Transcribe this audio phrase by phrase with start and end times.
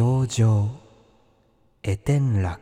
[0.00, 0.70] 表情
[1.82, 2.58] 絵天楽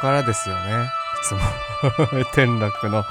[0.00, 0.90] からですよね。
[1.22, 1.40] いつも。
[2.32, 3.04] 天楽の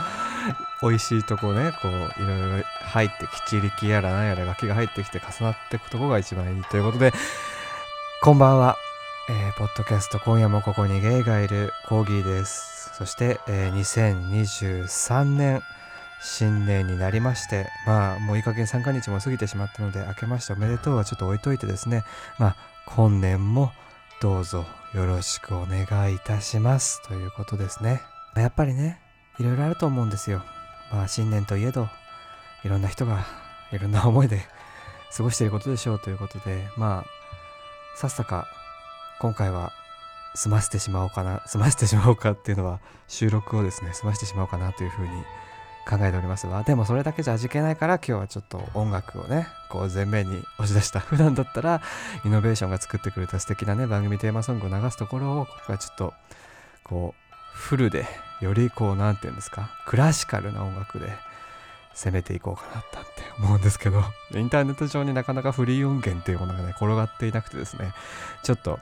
[0.81, 1.91] 美味しいとこねこう
[2.23, 7.13] いろいろ入ってきちりきやらなんやら楽器が入ってきて重なっていくとこが一番いいということで
[8.21, 8.77] こんばんは、
[9.29, 12.91] えーポッドキャスト今夜もここにゲイがいるコーギーです。
[12.93, 15.61] そして、えー2023年
[16.21, 22.03] 新年になりましてまあもういい加減3ヶ日も過ぎてしまったので明けましておめでとうはちょっと置いといてですね。
[22.37, 23.71] まあ今年も
[24.21, 28.01] どうぞよろしくお願いいたしますということですね。
[28.35, 28.99] やっぱりね
[29.39, 30.43] いろいろあると思うんですよ。
[30.91, 31.87] まあ新年といえど
[32.65, 33.25] いろんな人が
[33.71, 34.41] いろんな思いで
[35.15, 38.47] 過ごしていることでしょうということでまあさっさか
[39.19, 39.71] 今回は
[40.35, 45.23] 済ませてしまおうかな済ませてしまおうかっていうのは収録をですね済ませてしまおうかなというふうに
[45.87, 46.47] 考えております。
[46.47, 50.99] わでもそれだけじゃ味気ないから今日はちょっと音楽をねこう前面に押し出した。
[51.01, 51.81] 普段だったら
[52.25, 56.13] イノベーションが作ってくれた素敵なね番組テーマソングを流すところをここはちょっと
[56.83, 58.05] こうフルで
[58.41, 61.11] よりこう何て言うんですかクラシカルな音楽で
[61.93, 62.97] 攻めていこうかなって
[63.39, 67.93] 思うんですけど インターネット上になかなかフリー音源っていうものがね転がっていなくてですね
[68.43, 68.79] ちょっと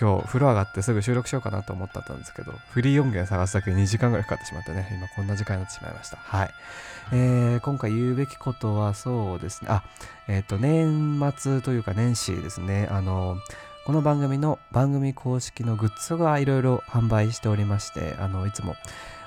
[0.00, 6.18] 今日風呂上がってすぐ収録しようかなと思ったんですけどフリー音源探すだけで2時間ぐらいかかってしまってね今こんな時間になってしまいました。
[6.18, 6.50] はい、
[7.12, 9.68] えー今回言うべきことはそうですね。
[9.70, 9.82] あ
[10.28, 12.86] えっ、と年末というか年始ですね。
[12.90, 13.38] あの
[13.86, 18.76] この番組の番組公式のグッズがいろいろ販売しておりましてあのいつも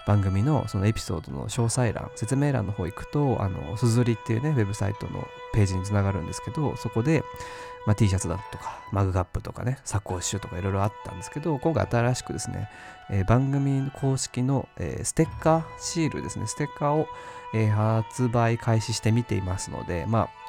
[0.06, 7.24] 番組のそのエピソードの詳細欄説明欄の方行くとあのすずりっていうねウェブサイトのページにつながるんですけどそこで、
[7.86, 12.70] まあ、T シャツだとかマグカップとかねサコッシュとかいろいろあったんですけど今回新しくですね、
[13.10, 17.08] えー番組公式の、えーステッカーシールですねステッカーを、
[17.54, 20.41] えー発売開始してみていますのでまあ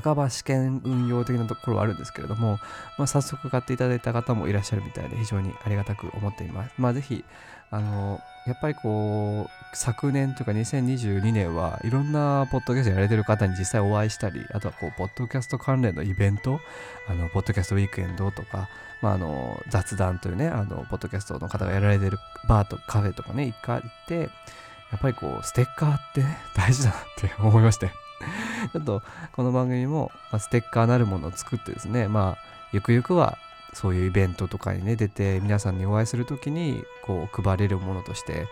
[0.00, 2.58] 半ば試験運用的なところはあるんですけれども、
[2.98, 6.74] まあ、早速買っていただいた方もいらっしゃるみたいで非常にありがたく思っています。
[6.78, 7.24] まあ、ぜひ
[7.70, 16.60] あのやっぱりこう昨年というか2022年はいろんなポッドキャストやられてる方に実際お会いしたりあとはこうポッドキャスト関連のイベント
[17.08, 18.68] あのポッドキャストウィークエンドとか、
[19.00, 28.01] まあ、あの雑談というねあのポッドキャストの方がやられてるバーとカフェとかね一回行ってやっぱりこうステッカーってね大事だなって思いまして
[28.72, 29.02] ちょっと
[29.32, 32.38] この番組も、まあ、ステッカーなるものを作ってですねまあ
[32.72, 33.38] ゆくゆくは
[33.74, 38.46] そういうイベントとかにね出て皆さんにお会いするときにこう配れるものとして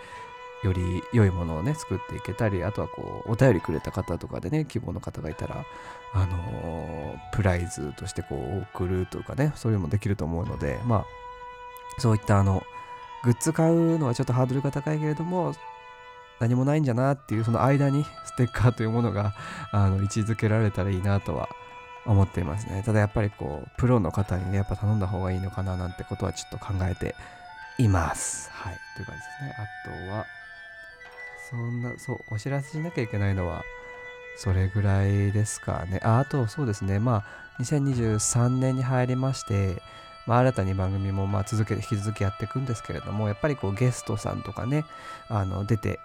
[0.63, 5.65] より良いものをね作っていけたりあとはこうお便りくれた方とかでね希望の方がいたら
[6.13, 11.05] あのープライズとしてこう送るとかねそういうのもできると思うのでまあ
[11.99, 12.63] そういったあの
[13.23, 15.55] グッズ買うのはちょっとハードルが高いけれども
[16.41, 19.35] 何もないんじゃなっていうその間にステッカーというものが
[19.71, 21.49] あの位置づけられたらいいなとは
[22.07, 22.83] 思っていますね。
[22.85, 27.15] ただやっぱりこうプロの方にねやっぱ頼んだ方がいいのかななんてことはちょっと考えて
[27.79, 28.51] います。
[28.51, 28.79] はい。
[28.97, 29.55] という感じですね。
[29.59, 30.27] あとは
[31.51, 33.63] そんなそうお知らせしなきゃいけないのは
[34.39, 36.01] それぐらいですかね。
[36.03, 36.99] ああとそうですね。
[36.99, 39.83] まあ2023年に入りまして
[40.27, 44.85] まあ、新たに番組もまあ続けて引き続きやっていくんですけれどもやっぱりこうゲストさんとかね
[45.29, 45.99] あの出て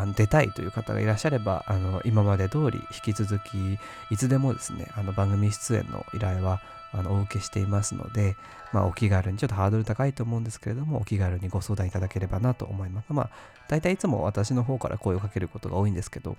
[0.00, 3.78] あの出たいという方がいらっしゃればあの今まで通り引き続き
[4.10, 6.60] いつでもですねあの番組出演の依頼は
[6.92, 8.36] あのお受けしていますので、
[8.72, 13.30] まあ、お気軽にちょっとハードル高いと思うんですけれどもお気軽にご相談いただければなと思いますまあ
[13.68, 16.36] 大体いつも私の方から声をかけることが多いんですけど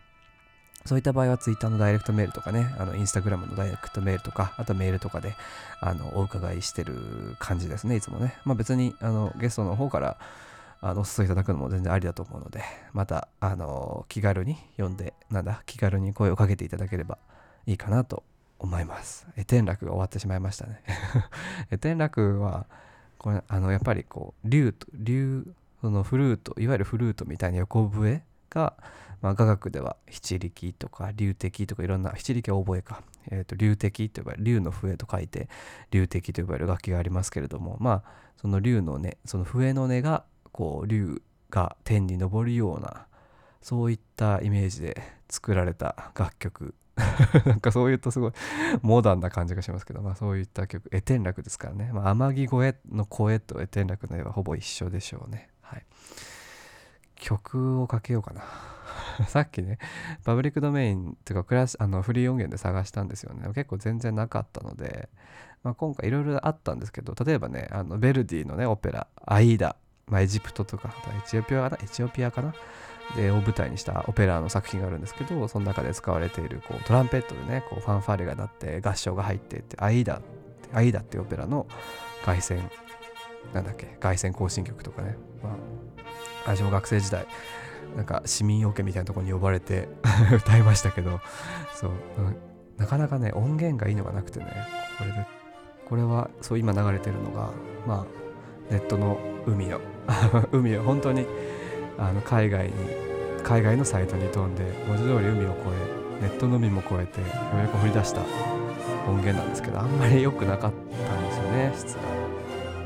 [0.85, 5.33] そういった場合は Twitter のダイレクトメールとかね、あの Instagram のダイレクトメールとか、あとメールとかで
[5.81, 8.35] あのお伺いしてる感じですね、いつもね。
[8.45, 10.17] まあ別にあのゲストの方から
[10.87, 12.61] あのお誘いいただくのも全然ありだと思うので、
[12.93, 17.17] またあの気軽に読んで、なんだ、気軽に声をかけていただければ
[17.65, 18.21] いいかなと
[18.59, 19.27] 思います。
[19.35, 20.83] え天楽が終わってしまいましたね。
[21.71, 22.67] え天楽は、
[23.17, 25.47] これあのやっぱりこう、竜と、竜、
[25.81, 28.75] そのフルート、いわゆるフルートみたいな横笛が、
[29.23, 33.01] まあ、雅楽では七力とか流笛とかいろんな七力は覚えか
[33.31, 35.49] えーと、竜笛と呼ばれる竜の笛と書いて
[35.89, 38.03] 竜笛と呼ばれる楽器がありますけれどもまあ
[38.39, 43.07] その竜の音その笛の音がこう竜が天に昇るような
[43.61, 46.75] そういったイメージで作られた楽曲。
[47.45, 48.31] なんかそう言うとすごい
[48.81, 50.89] モダンな感じがしますけど、まあ、そういった曲。
[50.93, 55.85] 絵天楽ですからね、まあ、天城越えの声と絵天楽の絵はほぼ一緒でしょうね、はい、
[57.15, 58.45] 曲をかけようかな。
[59.27, 59.77] さっきね
[60.23, 63.45] パブリックドメインっていうかクラスあのフリー音源で探したんですよね。
[63.47, 65.09] 結構全然なかったので、
[65.63, 69.75] まあ、今回いろいろあったんですけど例えばねあのベルディのねオペラ「アイーダ」
[70.07, 72.53] まあ、エジプトとかあとエチオピアかなエチオピアかな？
[73.15, 80.21] でを舞台にしたオペラの作品があるんですけどその中で使われているこうトランペットでねこうファンファーレが鳴って合唱が入っていって「アイーダ」
[80.73, 81.67] アイーダっていうオペラの
[82.23, 82.61] 凱旋
[83.53, 85.53] なんだっけ凱旋行進曲とかね、まあ、
[86.45, 87.27] 私も学生時代
[87.95, 89.87] なんか市民オケみたいなところに呼ばれて
[90.35, 91.21] 歌いましたけど
[91.75, 92.35] そう、うん、
[92.77, 94.67] なかなかね音源がいいのがなくてね
[94.97, 95.27] これで
[95.87, 97.51] これはそう今流れてるのが
[97.85, 98.05] まあ
[98.71, 99.79] ネットの海の
[100.51, 101.25] 海を本当に
[101.97, 102.73] あの海外に
[103.43, 105.55] 海外のサイトに飛んで文字通り海を越
[106.19, 108.21] えネットの海も越えてようやく掘り出した
[109.07, 110.71] 音源なんですけどあんまり良くなかっ
[111.07, 112.01] たんですよね質が。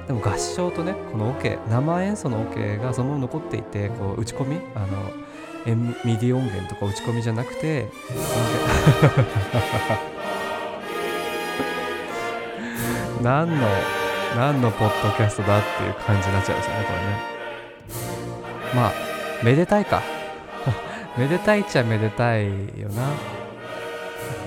[0.07, 4.87] でも合唱とねこのオケ生演奏のオケがそのまま残っていてこう打ち込みあの
[6.03, 7.87] MIDI音源とか打ち込みじゃなくて
[13.21, 13.67] 何の
[14.35, 17.39] 何のポッドキャストだっていう感じになっちゃうんですよねこれね。
[18.75, 18.93] まあ
[19.43, 20.01] めでたいか。
[21.17, 22.47] めでたいっちゃめでたい
[22.79, 23.01] よな。
[23.03, 23.13] やっ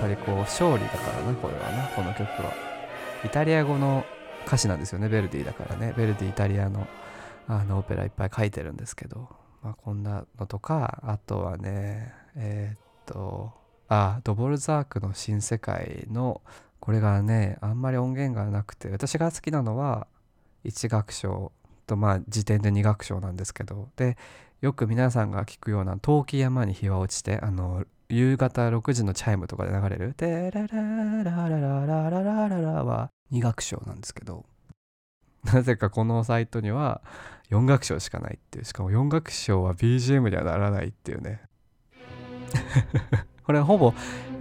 [0.01, 2.53] ぱりこう勝利だからなこれはなこの曲は。
[3.25, 4.05] イタリア語の
[4.47, 5.93] 歌詞なんですよねベルディだからね。
[5.97, 6.87] ベルディイタリアの
[7.49, 9.29] あのオペラいっぱい書いてるんですけど、
[9.63, 13.53] まあ、こんなのとかあとはねえー、っと
[13.89, 16.41] あドボルザークの新世界の
[16.83, 20.09] これがねあんまり音源がなくて私が好きなのは
[20.65, 21.53] 一楽章
[21.87, 24.19] とまあ次点で2楽章なんですけどで
[24.61, 34.45] よく皆さんが聞くような「遠き山に日は落ちて」あの夕方6時のチャイムとかで流れる「テララララララララララ」は2楽章なんですけど
[35.45, 37.01] なぜかこのサイトには
[37.51, 41.43] 4楽章しかないっていうしかも4楽章は BGM にはならないっていうね
[43.45, 43.95] これはほぼ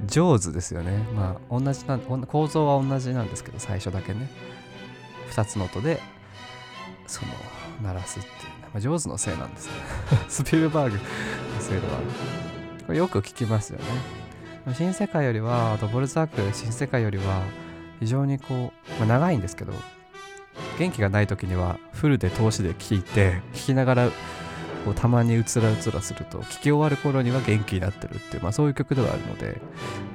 [0.05, 0.97] 上手ですよね。
[1.15, 4.29] まあ同じな構造は同じなんですけど最初だけね。
[5.31, 6.01] 2つの音で
[7.07, 7.31] その
[7.81, 8.39] 鳴らすっていうね、
[8.73, 9.73] まあ、上手のせいなんですね。
[10.29, 11.03] スピルバーグの
[11.59, 11.93] せいでは
[12.85, 13.85] これよく聞きますよね。
[14.73, 17.41] 新世界よりはドボルザーク新世界よりは
[17.99, 19.73] 非常にこう、まあ、長いんですけど
[20.77, 24.09] 元気がない時にはフルで通しで聞いて聞きながら
[24.85, 29.61] こうたまにうつらうつらすると聞き終わる頃には元気になってるっていう、まあ、そういう曲ではあるので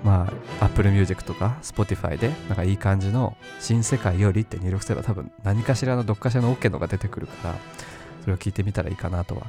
[0.05, 7.55] まあ Apple Music とか Spotify でなんかいい感じの「新世界より」って入力すれば多分何かしらのどっかしらの OK のが出てくるから
[8.23, 9.47] それを聞いてみたらいいかなとは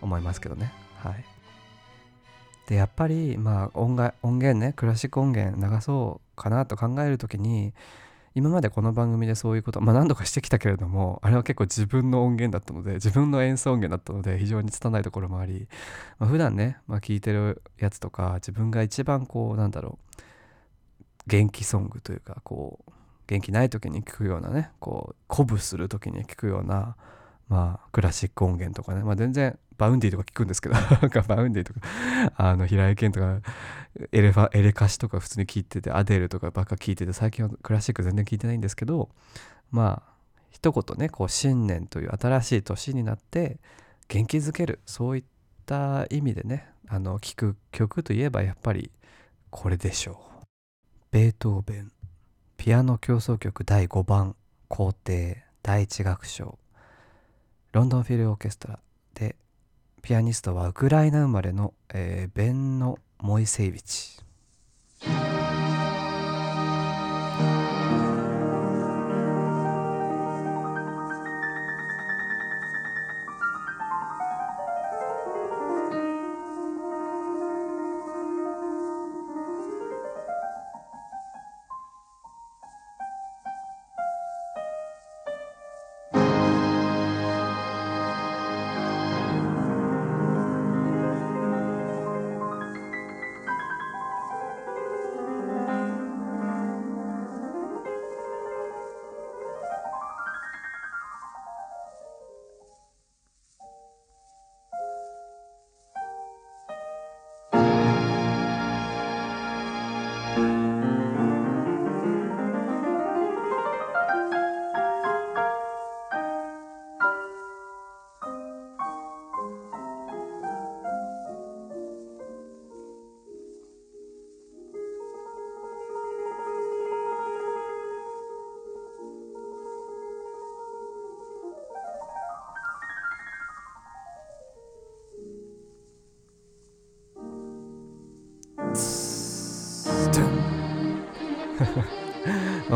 [0.00, 0.72] 思いますけどね。
[1.02, 1.24] はい。
[2.68, 7.74] でやっぱりまあ音音源ねクラシック音源流そうかなと考える時に
[8.34, 15.66] 今までこの番組でそういうこと、まあ、何度かしてきたけれどもあれは結構自分の音源だったので自分の演奏音源だったので非常に拙いところもあり、
[16.20, 20.20] まあ、普段ね、まあ、聞いてるやつとか自分が一番こうなんだろう
[21.26, 22.92] 元気ソングというかこう
[23.26, 26.96] 元気ない時に聞くようなねこう鼓舞する時に聞くような
[27.50, 30.76] まあクラシック音源とかね、まあ、全然 Vaundy とか聞くんですけど。
[30.76, 31.80] なんか Vaundy とか
[32.36, 33.40] あの平井堅とか
[34.12, 39.10] エレファエレカシとか普通に聞いててアデルとかばっか聞いてて最近はクラシック全然聞いてないんですけど
[39.72, 40.12] まあ
[40.50, 43.58] 一言ねこう新年という新しい年になって
[44.06, 45.24] 元気づけるそういっ
[45.66, 48.92] た意味でねあの聴く曲といえばやっぱり
[49.50, 50.46] これでしょう。
[51.10, 51.92] ベートーベン
[52.56, 54.36] ピアノ協奏曲第5番
[54.68, 56.59] 皇帝第1楽章。
[57.72, 58.80] ロンドンフィルオーケストラ
[59.14, 59.36] で
[60.02, 64.18] ピアニストはウクライナ生まれの、えー、ベンノ・モイセイビチ。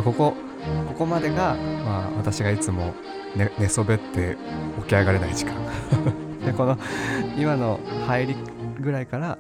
[0.05, 0.35] ここ
[0.89, 2.95] ここまでが、まあ、私がいつも
[3.35, 4.37] 寝寝そべって
[4.83, 5.55] 起き上がれない時間。
[6.45, 6.77] でこの
[7.37, 8.37] 今の入り
[8.79, 9.39] ぐらいから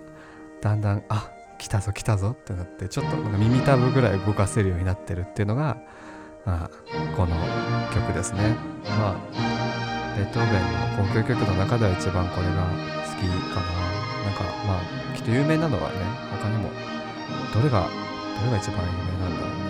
[0.62, 1.28] だんだんあ
[1.58, 5.76] 来たぞ来たぞってなってちょっとなんか耳たぶぐらい動かせるようになってるっていうのが、
[6.46, 6.70] まあ、
[7.14, 7.36] この
[7.94, 8.56] 曲ですね。
[8.98, 9.14] まあ
[10.16, 10.62] ベートーベン
[10.98, 13.94] の交響曲の中では一番これが好きかな。
[14.24, 15.96] なんかまあきっと有名なのはね
[16.30, 16.70] 他にも
[17.52, 17.86] どれが
[18.40, 19.63] どれが一番有名なんだろうね。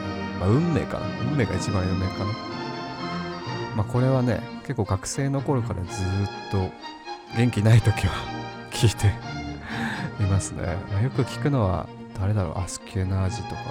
[0.45, 1.07] あ運命かな？
[1.31, 2.25] 運命が一番有名かな？
[3.77, 6.07] まあこれはね結構学生の頃からずっ
[6.51, 6.71] と
[7.37, 8.13] 元気ない時は
[8.71, 9.09] 聞いて
[10.23, 11.87] いますね、まあ、よく聞くのは
[12.21, 12.59] 誰だろう？
[12.59, 13.65] アスキュナージとかが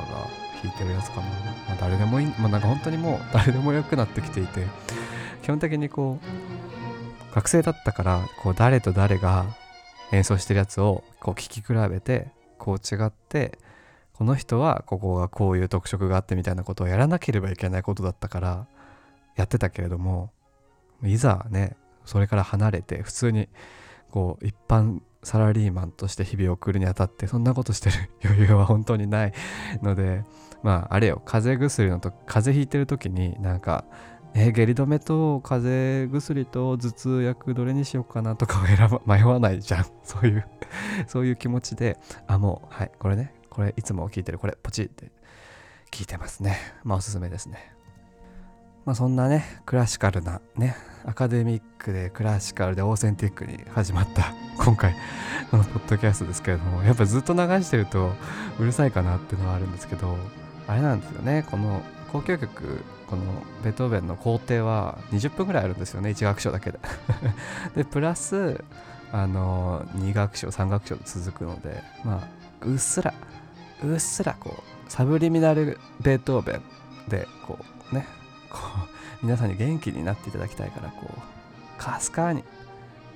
[0.61, 1.29] 弾いてるやつかな、ま
[1.73, 4.67] あ、誰でもいい、まあ、なんか本当にもう 誰でもよくなってきていて
[5.41, 9.45] 基本的にこう学生だったからこう誰と誰が
[10.11, 12.27] 演奏してるやつをこう聴き比べて
[12.59, 13.57] こう違って
[14.13, 18.67] この人はここがこういう特色があってみたいなことをやらなければいけないことだったから
[19.35, 20.31] やってたけれども
[21.03, 23.49] いざねそれから離れて普通に
[24.11, 29.33] こう一般サラリーマンとして日々を送るにあたってそんなことしてる 余裕は本当にない
[29.81, 30.23] ので
[30.61, 33.85] まああれよ風邪薬のと風邪ひいてる時になんか
[34.35, 39.85] えー、下痢止めと風邪薬と頭痛薬どれにしようかなとかを選ば迷わないじゃん。
[40.03, 40.45] そういう
[41.05, 45.11] そういう気持ちであもうはいこれねこれいつも聞いてるこれポチって
[45.91, 46.57] 聞いてますね。
[46.83, 47.73] まあおすすめですね。
[48.85, 54.95] まあそんなねクラシカルなねアカデミックでクラシカルでオーセンティックに始まった今回
[55.51, 58.11] このポッドキャストですけれどもやっぱずっと流してると
[58.59, 60.17] うるさいかなっていうのはあるんですけど
[60.67, 61.81] あれなんですよねこの
[62.13, 63.23] 交響曲この
[63.63, 66.79] ベートーベンの工程は20分ぐらいあるんですよね1楽章だけで。
[67.75, 68.63] でプラス
[69.11, 72.27] あの2楽章3楽章続くのでまあ
[72.65, 73.13] うっすら
[73.83, 76.61] うっすらこうサブリミナルベートーベン
[77.09, 77.59] でこ
[77.91, 78.07] うね
[78.49, 78.59] こ
[79.21, 82.43] う皆さんに元気になっていただきたいからこうかすかに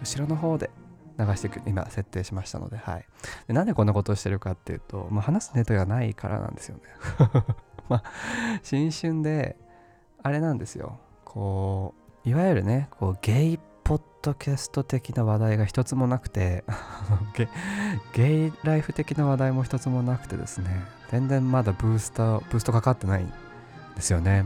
[0.01, 0.69] 後ろの方で
[1.17, 3.05] 流していく今設定しましたのではい。
[3.47, 6.83] でなんでこんなことをしてるかっていうと、まあ、話すネタがないからなんですよね。
[7.89, 8.03] まあ
[8.61, 9.57] 新春で
[10.21, 10.99] あれなんですよ。
[11.25, 11.93] こ
[12.25, 16.65] ういわゆるねこうゲイポッドキャスト的な話題が一つもなくて
[18.11, 20.83] ゲイライフ的な話題も一つもなくてですね。
[21.09, 23.31] 全然まだブースターブーストかかってないん
[23.95, 24.43] ですよね。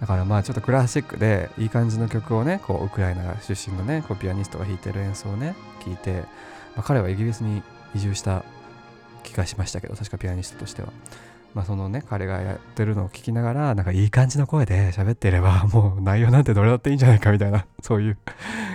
[0.00, 6.16] だからまあちょっとクラシックでいい感じの曲をねこうウクライナ出身のねこうピアニストが弾いてる演奏をね聴いて、
[6.76, 7.62] まあ、彼はイギリスに
[7.94, 8.44] 移住した
[9.22, 10.88] 気がしましたけど確かピアニストとしては。
[11.54, 18.18] まあ、そのね彼がやってるのを聞きながらなんかいい感じの声で 喋っていれば もう内容なんてどれだっていいんじゃないかみたいな そういう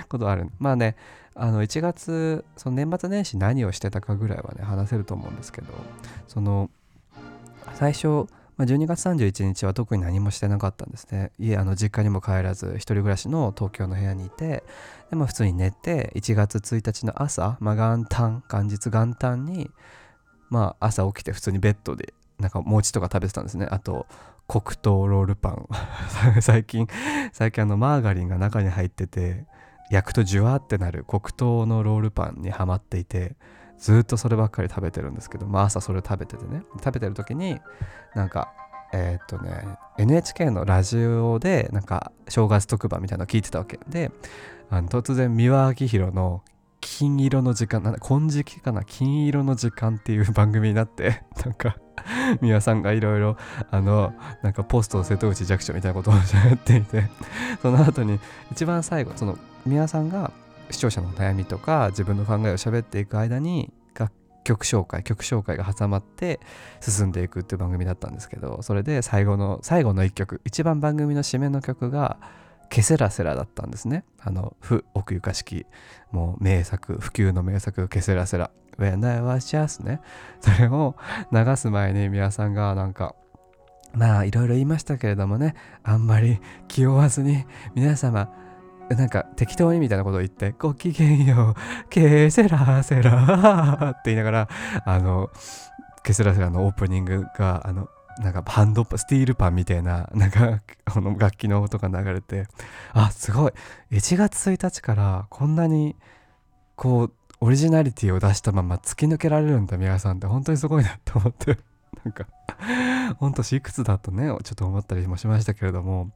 [0.08, 0.50] ことある。
[0.58, 0.96] まあね
[1.34, 5.68] あの1月その年末年始何をしてたかぐらいはね話せると思うんですけど
[6.26, 6.68] その
[7.74, 11.30] 最初、ま、12月31日は特に何もしてなかったんですね。
[11.38, 14.64] 家あの実家にも帰らず一人暮らしの東京の部屋にいて
[15.08, 19.70] でも普通に寝て1月1日の朝、まあ、元旦元日元旦に
[20.50, 23.66] まあ朝起きて普通にベッドでなんか餅とか食べてたんですね。
[23.70, 24.06] あと
[24.48, 25.68] 黒糖ロールパン。
[26.40, 26.88] 最近
[27.32, 29.46] 最近あのマーガリンが中に入ってて
[29.90, 33.36] 焼くとジュワーってなる黒糖のロールパンにはまっていて
[33.78, 36.62] ずっとそればっかり食べてるんですけど、まあ、朝それ食べててね。
[36.82, 37.60] 食べてる時に
[38.14, 38.52] なんか
[38.92, 39.64] えー、っとね
[39.98, 43.78] NHK のラジオでなんか正月特番みたいなの聞いてたわけ。
[43.88, 44.10] で
[44.70, 46.42] あの突然三輪明宏の
[46.80, 48.84] 金色の時間なんだ金色かな？
[48.84, 51.76] 金色の時間っていう番組になって なんか
[52.40, 53.36] 宮さんがいろいろ
[53.70, 57.08] あのなんかポスト瀬戸内弱者みたいなことを喋っていて
[57.60, 58.18] その後に
[58.50, 60.32] 一番最後その宮さんが
[60.70, 64.12] 視聴者の悩みとか自分の考えを喋っていく間に楽
[64.44, 66.40] 曲紹介曲紹介が挟まって
[66.80, 72.16] 進んでいくっていう番組だったんですけどそれで最後の最後の一曲一番番組の締めの曲が
[72.70, 74.04] ケセラセラだったんですね。
[74.20, 75.66] あの、不奥ゆかしき、
[76.12, 78.50] もう名作、普及の名作、ケセラセラ。
[78.78, 80.00] When I was just ね。
[80.40, 80.96] それを
[81.32, 83.14] 流す前に皆さんがなんか、
[83.92, 88.32] まあいろいろ言いましたけれどもね、あんまり気負わずに皆様、
[88.88, 94.48] なんか適当にみたいなことを言って、ごきげんよう、ケセラセラって言いながら、
[94.84, 95.30] あの、
[96.02, 97.88] ケセラセラのオープニングが、あの、
[98.20, 100.60] なんかハンドスティールパンみたいな、なんか、
[100.92, 102.46] この楽器の音が流れて、
[102.92, 103.52] あ、すごい。
[103.90, 105.96] 1月1日からこんなに、
[106.76, 110.26] こう、オリジナリティを出したまま突き抜けられるんだ、皆さんって。
[110.26, 111.58] 本当にすごいなって思って、
[112.04, 112.26] なんか、
[113.18, 116.10] 本当いくつだとね、ちょっと思ったりもしましたけれども、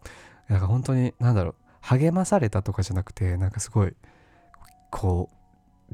[0.49, 3.95] なんか本当に、なんだろう、励まされたとかじゃなくて、なんかすごい、
[4.91, 5.37] こう、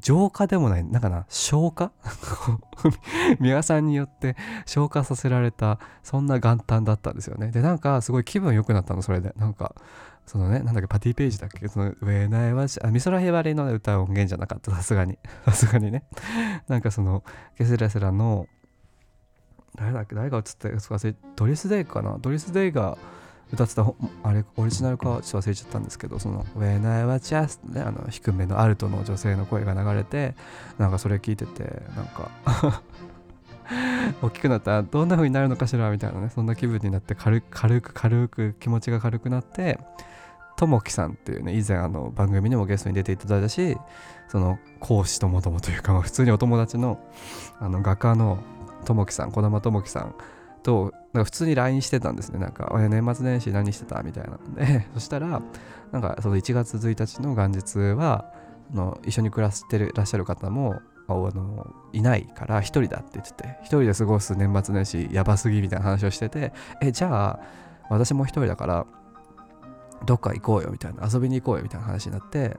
[0.01, 1.93] 浄化でもないなんかな消化？
[3.41, 7.51] 三輪さんによって消化させられたそんな元旦だったんですよね。
[7.51, 9.33] でなんかすごい気分良くなったのそれで。
[9.37, 9.75] なんか
[10.27, 11.67] そのねなんだっけパティページだっけ？
[11.69, 14.71] その「When I was」あ美空ひばりの、歌音源じゃなかった。
[14.71, 15.19] さすがに。
[15.45, 16.05] さすがにね。
[16.69, 17.25] なんかその
[17.57, 18.47] ケセラセラの
[19.77, 22.19] 誰だっけ誰が映ったか忘れドリス・デイかな？
[22.19, 22.97] ドリス・デイが
[23.53, 23.85] 歌ってた
[24.23, 30.35] あれオリジナルかちょっと忘れちゃったんですけどその「When I was just」ねあの低めのアルトの女性の声が流れて
[30.79, 32.31] なんかそれ聞いててなんか
[34.23, 34.73] 大きくなった。
[34.73, 39.79] らどんな風になるのかしらみたいなねそんな気分になって軽く軽く気持ちが軽くなって
[40.57, 43.77] ともきさんっていうね以前あの番組にもゲストに出ていただいたし
[44.29, 47.01] その講師ともともというか、普通にお友達の
[47.59, 48.39] あの画家の
[48.85, 50.15] ともきさん児玉ともきさん
[50.63, 52.39] となんか普通に LINE してたんですね。
[52.39, 54.03] なんか年末年始何してた？
[54.03, 54.37] みたいな。
[54.37, 55.43] んで そしたら
[55.93, 58.33] なんかその1月1日の元日は
[58.73, 67.41] の一緒に暮らしてるらっしゃる方もあのいないから1人だって言ってて1人で過ごす年末年始やばすぎみたいな話をしててえじゃあ
[67.89, 68.87] 私も1人だから
[70.07, 72.57] どっか行こうよみたいな遊びに行こうよみたいな話になって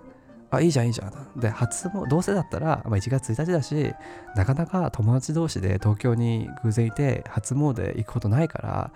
[0.52, 1.40] あいいじゃんいいじゃん。
[1.40, 3.94] で初もどうせだったら、まあ、1月1日だし
[4.36, 8.92] なかなか友達同士で東京に偶然いて初詣行くことないから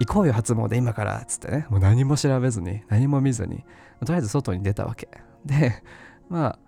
[0.00, 1.66] 行こうよ初詣今からつってね。
[1.70, 3.64] もう何も調べずに何も見ずに
[4.04, 5.08] とりあえず外に出たわけ。
[5.46, 5.82] で
[6.28, 6.58] まあ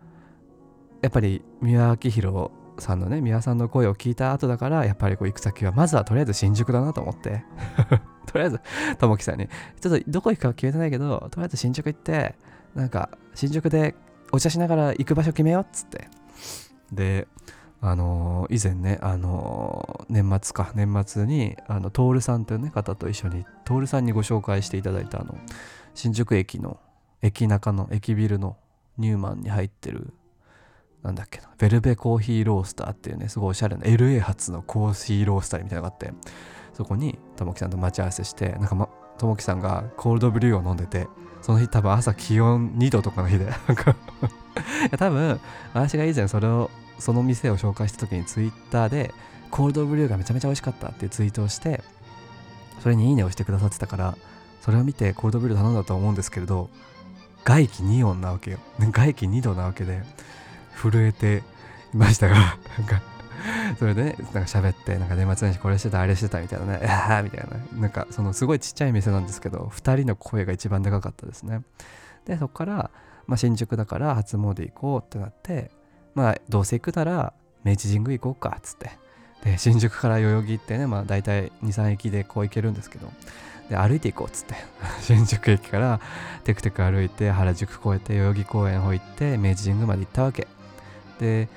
[1.03, 7.43] やっぱり三輪明宏さんのね三輪さんの声を聞いた後だからやっぱりこう行く先はまずはとりあえず新宿だなと思って。
[8.31, 8.61] とりあえず
[8.99, 9.49] ともきさんに。
[9.81, 12.37] ちょっとどこ行くか決めてないけどとりあえず新宿行って
[12.77, 13.97] なんか新宿で
[14.33, 16.09] お茶しながら行く場所決めようっつって。
[16.93, 17.29] で
[17.83, 25.35] あのー、以前ね、あのー、年末か年末にあの徹さんという、ね、方と一緒に徹さんにご紹介していただいたあの
[25.95, 26.79] 新宿駅の
[27.23, 28.57] 駅中の駅ビルの
[28.99, 30.13] ニューマンに入ってる
[31.03, 36.13] なんだっけなベルベコーヒーロースターっていうねすごいおしゃれな LA 発のコーヒーロースターみたいなのがあって
[36.75, 41.09] そこにともきさんと待ち合わせしてなんかともきさんがコールドブリューを飲んでて
[41.43, 43.47] その日多分朝気温2度とかの日で。
[43.67, 43.97] なんか
[44.99, 45.41] 多分
[45.73, 49.15] 私が以前それをその店を紹介した時にツイッターで
[49.51, 51.83] コールドブリューがめちゃめちゃ美味しかったっていうツイートをして
[52.81, 54.17] それにいいねをしてくださってたから
[54.61, 56.69] それを見てコールドブリュー頼んだと思うんですけれど
[57.45, 58.59] 外気2温なわけよ。
[58.79, 60.03] 外気2度なわけで
[60.77, 61.43] 震えて
[61.95, 62.35] いましたが
[62.79, 63.03] なんか
[63.79, 71.63] それでね、なんか喋って、なんか年末年始これしてた、あれしてたみたいなね、 いやーみたいな、なんかそのすごいちっちゃい店なんですけど、2人の声が一番でかかったですね。
[72.27, 72.91] で、そこから、
[73.27, 75.71] まあ、新宿だから初詣行こうってなって、
[76.15, 77.33] まあ、どうせ行くなら
[77.65, 78.91] 明治神宮行こうかっつって。
[79.45, 83.11] で、新宿から代々木行ってね、まあ大体2、3駅でこう行けるんですけど、
[83.69, 84.55] で、歩いて行こうっつって。
[85.01, 86.01] 新宿駅から
[86.45, 90.49] テクテク歩いて、原宿越えて、代々木公園の方行って、明治神宮まで行ったわけ。
[91.19, 91.49] で、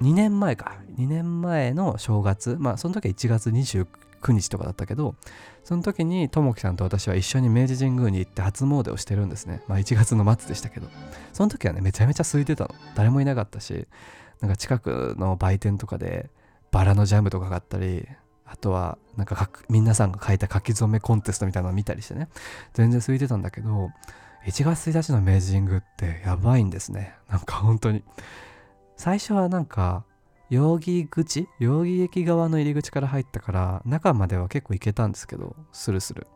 [0.00, 5.14] 2年前か2年前の正月まあその時は1月29日とかだったけど
[5.64, 9.62] その時にともきさんと私は一緒に明治神宮に行って初詣をしてるんですね。
[9.68, 10.88] まあ1月の末でしたけど。
[11.32, 12.74] その時はねめちゃめちゃ空いてたの。
[12.94, 13.86] 誰もいなかったし
[14.40, 16.30] なんか近くの売店とかで
[16.70, 18.06] バラのジャムとかがあったり
[18.44, 22.28] あとはなんか皆さんが書いた書き初めコンテストみたいなのを見たりしてね。
[22.74, 23.90] 全然空いてたんだけど
[24.46, 27.14] 1月1日の明治神宮ってやばいんですね。
[27.28, 28.02] なんか本当に。
[28.96, 30.04] 最初はなんか
[30.52, 31.48] 代々木口？
[31.58, 36.26] 代々木駅側の入り口から入ったから中までは結構行けたんですけどスルスル。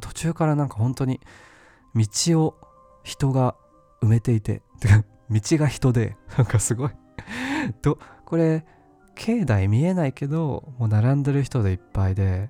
[0.00, 1.20] 途中からなんか本当に
[1.94, 2.06] 道
[2.42, 2.54] を
[3.02, 3.56] 人が
[4.02, 4.62] 埋めていて
[5.30, 6.90] 道が人でなんかすごい。
[7.82, 8.64] どこれ
[9.14, 12.48] 境内見えないけどもう並んでる人でいっぱいで。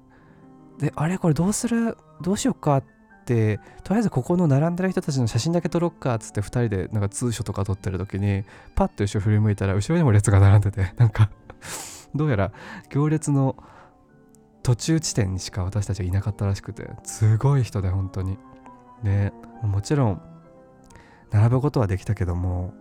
[0.79, 1.99] であれこれどうする？
[2.23, 2.77] どうしよっか？
[2.77, 2.85] っ
[3.25, 11.31] ってとりあえずここの並んでる人たちの写真だけ撮ろっかっつって2人でなんか通所とか撮ってる時にパッと後ろ振り向いたら後ろにも列が並んでて なんか
[12.15, 12.53] どうやら
[12.91, 13.57] 行列の
[14.63, 18.39] 途中地点にしか私たちはいなかったらしくてすごい人で本当に。
[19.03, 19.33] で
[19.63, 20.23] もちろん
[21.31, 22.73] 並ぶことはできたけども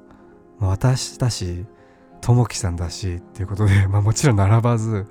[0.60, 1.66] 私だし
[2.22, 5.08] ともきさんだしっていうことで、 まあ、もちろん並ばず、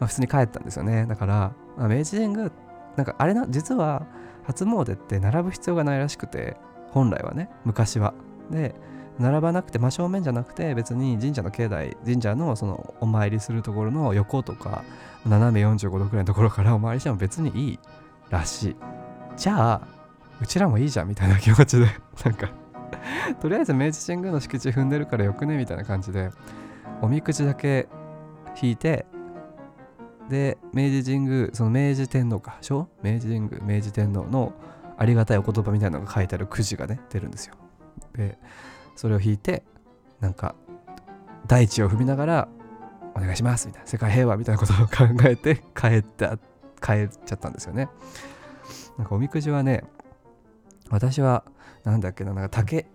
[0.00, 1.04] まあ、普通に帰ったんですよね。
[1.06, 2.50] だから、まあ、明治神宮
[2.96, 4.06] なんかあれな実は
[4.46, 6.56] 初詣って並ぶ必要がないらしくて
[6.90, 8.14] 本来はね昔は。
[8.50, 8.74] で
[9.18, 14.84] 並ばなくて真正面じゃなくて別に神社の境内神社のそのお参りするところの横とか
[15.26, 17.78] 斜め45度くらいのところからお参りしても別にいい
[18.30, 18.76] らしい。
[19.36, 19.88] じゃあ
[20.40, 21.86] うちらもいいじゃんみたいな気持ちで
[22.24, 22.50] なんか
[23.40, 26.30] とりあえず明治神宮の敷地踏んでるからよくねみたいな感じで
[27.00, 27.88] おみくじだけ
[28.60, 29.06] 引いて
[30.28, 32.58] で明治神宮その明治天皇か
[33.02, 34.52] 明治神宮明治天皇の
[34.98, 37.54] ありがたいお言葉みたいなのが書いてあるくじがね出るんですよ。
[38.14, 38.38] で
[38.96, 39.62] それを引いて
[40.20, 40.54] なんか
[41.46, 42.48] 大地を踏みながら
[43.14, 46.38] お願いしますみたいな世界平和みたいなことを考えて 帰った
[46.80, 47.88] 帰っちゃったんですよね。
[48.98, 49.84] なんかおみくじはね
[50.90, 51.44] 私は
[51.84, 52.86] なんだっけななんか竹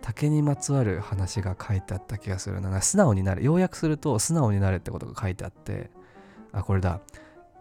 [0.00, 2.80] 竹にまつわる話が書いてあった気がするな。
[2.80, 3.44] 素直になる。
[3.44, 5.90] 要約すると素直になれってことが書いてあって
[6.52, 7.00] あこれだ、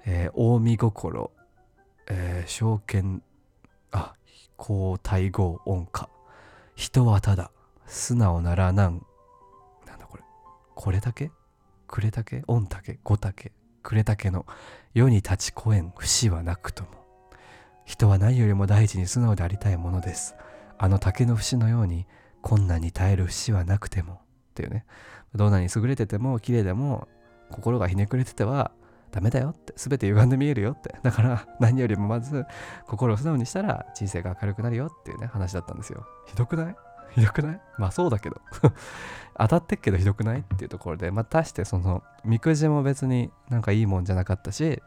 [0.05, 1.31] えー、近江心、
[2.07, 3.21] えー、証券。
[3.91, 4.13] あ
[4.57, 6.09] 皇太后音歌
[6.75, 7.51] 人はただ。
[7.85, 9.03] 素直ならなん。
[9.87, 10.23] なんだこれ。
[10.75, 11.31] これだけ？
[11.87, 12.43] くれたけ？
[12.47, 14.45] 御竹五竹くれたけの。
[14.93, 15.91] 世に立ちこえん。
[15.97, 16.89] 節はなくとも。
[17.85, 20.35] 人は何よりも大事に素直でありたいものです。
[20.77, 22.05] あの竹の節のように
[22.41, 24.13] 困難に耐える節はなくても。
[24.13, 24.17] っ
[24.53, 24.85] ていうね。
[25.33, 27.07] どんなに優れてても綺麗でも
[27.49, 28.71] 心がひねくれてては
[29.11, 30.95] ダメだよって全て歪んで見えるよって。
[31.03, 32.45] だから何よりもまず
[32.87, 36.05] 心を素直にしたら人生が明るくなるよっていうね話だったんですよ。
[36.27, 36.75] ひどくない？
[37.15, 37.61] ひどくない？
[37.77, 38.39] まあそうだけど。
[39.37, 44.83] 当たってっけどひどくないっていうところでまたしてそのみくじも別になんかいいもんじゃなかったし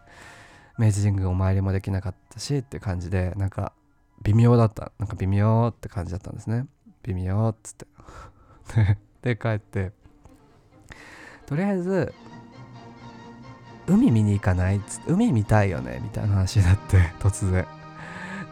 [0.78, 3.72] 明治神宮お参りもできなかったしって感じでなんか
[4.22, 4.92] 微妙だった。
[4.98, 6.66] なんか微妙って感じだったんですね。
[7.02, 7.86] 微妙っつって。
[9.22, 9.92] で帰って。
[11.46, 12.14] とりあえず
[13.92, 14.80] 海見に行かない？
[15.06, 16.00] 海見たいよね？
[16.02, 17.66] みたいな話になって 突然。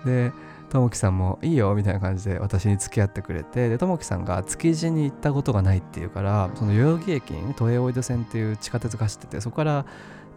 [0.04, 0.32] で
[0.70, 9.84] ともきさんもいいよみたいな感じで私に付き合ってくれてでともきさんが築地に行ったことがないっていうからその代々木駅に、ね、都営大井戸線っていう地下鉄が走っててそこから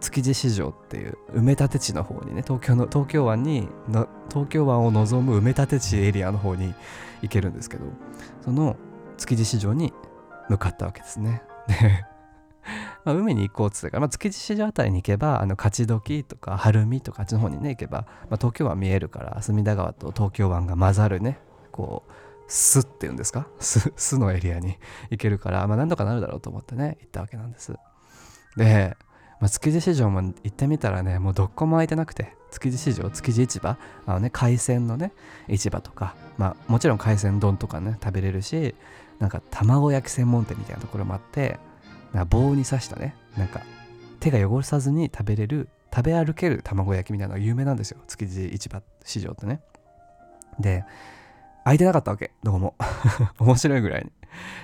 [0.00, 6.74] 築地市場っていう埋め立て地の方にね東京の東京湾にの東京湾を望む埋め立て地エリアの方に
[7.22, 7.84] 行けるんですけど
[8.44, 8.74] その
[9.16, 9.92] 築地市場に
[10.48, 11.42] 向かったわけですね。
[11.68, 12.04] で
[13.04, 21.38] まあ、海に行こうっつってから、まあ、築地市場あたりに行けばあの勝どきとか晴海とかあっちの方にね行けば、まあ、東京湾見えるから隅田川と東京湾が混ざるね
[21.70, 22.12] こう
[22.46, 23.46] 巣っていうんですか？
[23.58, 24.76] 巣のエリアに
[25.10, 27.74] 行けるから、まあ、何とかなるだろうと思ってね行ったわけなんです。
[28.56, 28.96] で、
[29.40, 35.12] まあ、築地市場も行ってみたらねもうどこも空いてなくて築地市場築地市場あのね海鮮のね
[35.48, 38.74] 市場とかまあもちろん海鮮丼とかね食べれるし
[39.18, 41.58] なんか卵焼き専門店みたいなところもあって
[42.14, 43.14] なんか棒に刺したね。
[43.36, 43.60] なんか
[44.20, 47.98] 手が汚さずに食べれる食べ歩ける卵焼きみたいなのが有名なんですよ。
[48.06, 49.60] 築地市場市場ってね。
[50.58, 50.84] で
[51.64, 52.30] 空いてなかったわけ。
[52.44, 52.76] どうも。
[53.38, 54.12] 面白いぐらいに。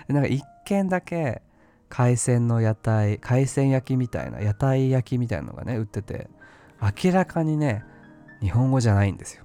[0.07, 1.43] でなんか一軒だけ
[1.89, 6.31] 海鮮の屋台海鮮焼きみたいな屋台焼きみたいなのがね売ってて
[6.81, 7.85] 明らかにね
[8.41, 9.45] 日本語じゃないんですよ。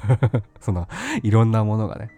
[0.60, 0.88] その
[1.22, 2.08] いろんなものがね。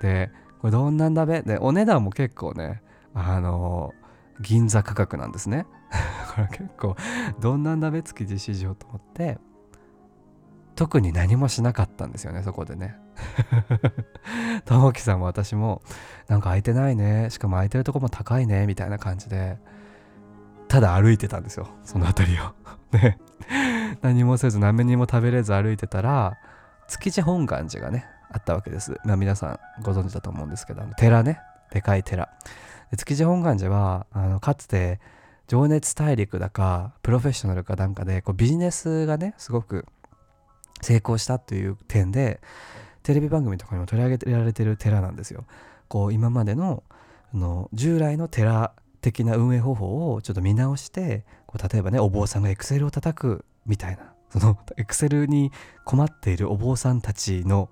[0.00, 2.82] でこれどんなんだべでお値段も結構ね
[3.14, 3.94] あの
[4.40, 5.66] 銀座価格なんですね。
[6.34, 6.96] これ結構
[7.40, 9.38] どんなんだべ築地市場と思って
[10.74, 12.96] 特に何もしなかったんですよねそこでね。
[14.64, 15.82] 友樹さんも私も
[16.28, 19.58] なんか空いてないねしかも空いてるとこも高いねみたいな感じで
[20.68, 22.54] ただ歩いてたんですよその辺りを。
[22.96, 23.18] ね。
[24.00, 26.38] 何もせず何にも食べれず歩いてたら
[26.88, 31.38] 築地本願寺がねあったわけです、まあ、皆さんご存知だと思うんですけど寺ね。
[31.70, 32.28] でかい寺。
[32.96, 35.00] 築地本願寺はあのかつて
[35.48, 39.86] 情熱大陸だかプロフェッショナルかなんかでこうビジネスがねすごく
[40.80, 42.40] 成功したという点で
[43.02, 45.44] テレビ番組とかにも取り上げられてる寺なんですよ。
[45.88, 46.82] こう今までの
[47.34, 55.50] の従来の寺的な運営方法をちょっと見直してこう例えばねお坊さんがエクセルを叩くみたいなそのエクセルに
[55.84, 57.68] 困っているお坊さんたちの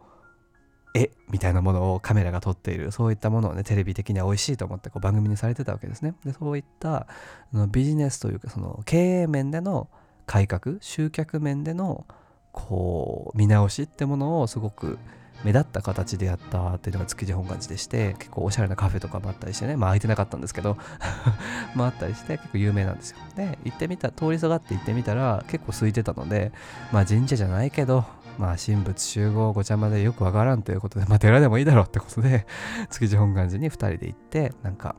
[0.95, 6.15] 絵みたいなものをカメラが撮っているそういったものをねテレビ的には美味しいと思ってこう番組にされてたわけですね。
[6.25, 7.07] でそういった
[7.53, 9.89] のビジネスというかその経営面での
[10.27, 12.07] 改革集客面での
[12.53, 14.99] こう見直しってものをすごく
[15.45, 20.77] 目立った形でやったっていうのが築地本願寺でして結構おしゃれなカフェとかもあったりしてねまあ空いてなかったんですけど
[21.75, 23.17] まああったりして結構有名なんですよ。
[23.37, 26.53] で行ってみた通りすがって行ってみたら結構空いてたので
[26.93, 28.05] まあ神社じゃないけど
[28.39, 32.47] まあ神仏集合ごちゃまでよくわからんということで まあ寺でもいいだろうってことで
[32.91, 34.97] 築地本願寺に2人で行ってなんか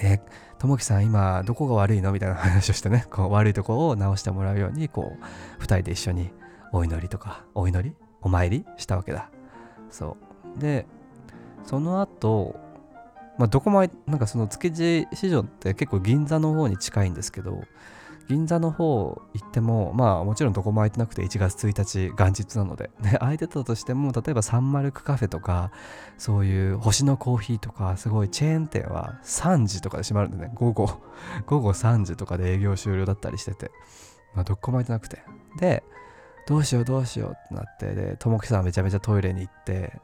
[0.00, 0.20] え
[0.58, 2.12] ともきさん今どこが悪いの？
[2.12, 6.32] みたいな話をしてね こう悪いとこを直してもらうようにこう2人で一緒に
[6.72, 7.96] お祈りとかお祈り？
[8.20, 9.30] お参りしたわけだ。
[9.90, 10.16] そ
[10.56, 10.60] う。
[10.60, 10.86] で
[11.64, 12.56] その後
[13.38, 17.62] まあどこもなんかその築地市場って結構銀座の方に近いんですけど
[18.32, 25.70] 銀座の方行ってもまあもちろんどこも空いてなくて1月1日元日なので、ね、 空いてたとしても例えばサンマルクカフェとか
[26.16, 30.50] そういう星のコーヒーとかすごいチェーン店は3時とかで閉まるんでね。
[30.54, 30.88] 午後
[31.44, 33.70] 午後3時とかで営業終了だったりしてて。
[34.34, 35.22] まあどこも空いてなくて。
[35.58, 35.84] で
[36.46, 40.00] どうしようどうしようってなってでともきさんはめちゃめちゃトイレに行って。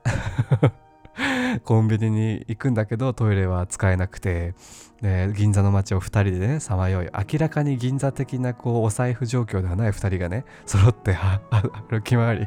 [1.61, 4.55] コンビニに行くんだけどトイレは使えなくて
[5.03, 7.07] で銀座の街を2人でねさまよい。
[7.33, 11.17] 明らかに銀座的なこうお財布状況ではない2人がね揃って
[11.91, 12.47] 歩き回り。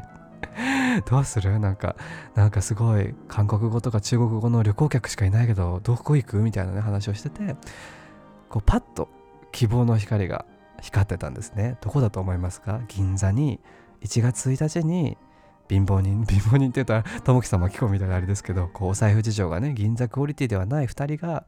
[1.08, 1.58] どうする？
[1.60, 1.96] なんか
[2.34, 6.36] なんかすごい韓国語とか中国語の旅行客しかいないけどどこ行く？
[6.38, 7.56] みたいなね話をしてて
[8.48, 9.08] こうパッと
[9.52, 10.44] 希望の光が
[10.80, 11.76] 光ってたんですね。
[11.80, 12.80] どこだと思いますか？
[12.88, 13.60] 銀座に
[14.02, 15.16] 1月1日に
[15.68, 21.46] 貧乏人 貧乏人って言ったらともきさん巻き込むみたいなあれですけどこうお財布事情がね銀座クオリティではない2人が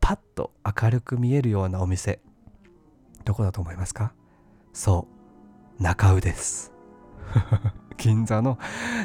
[0.00, 2.20] パッと明るく見えるようなお店。
[3.24, 4.12] どこだと思いますか？
[4.72, 5.06] そ
[5.78, 6.72] う中尾です。
[7.98, 8.58] 銀座の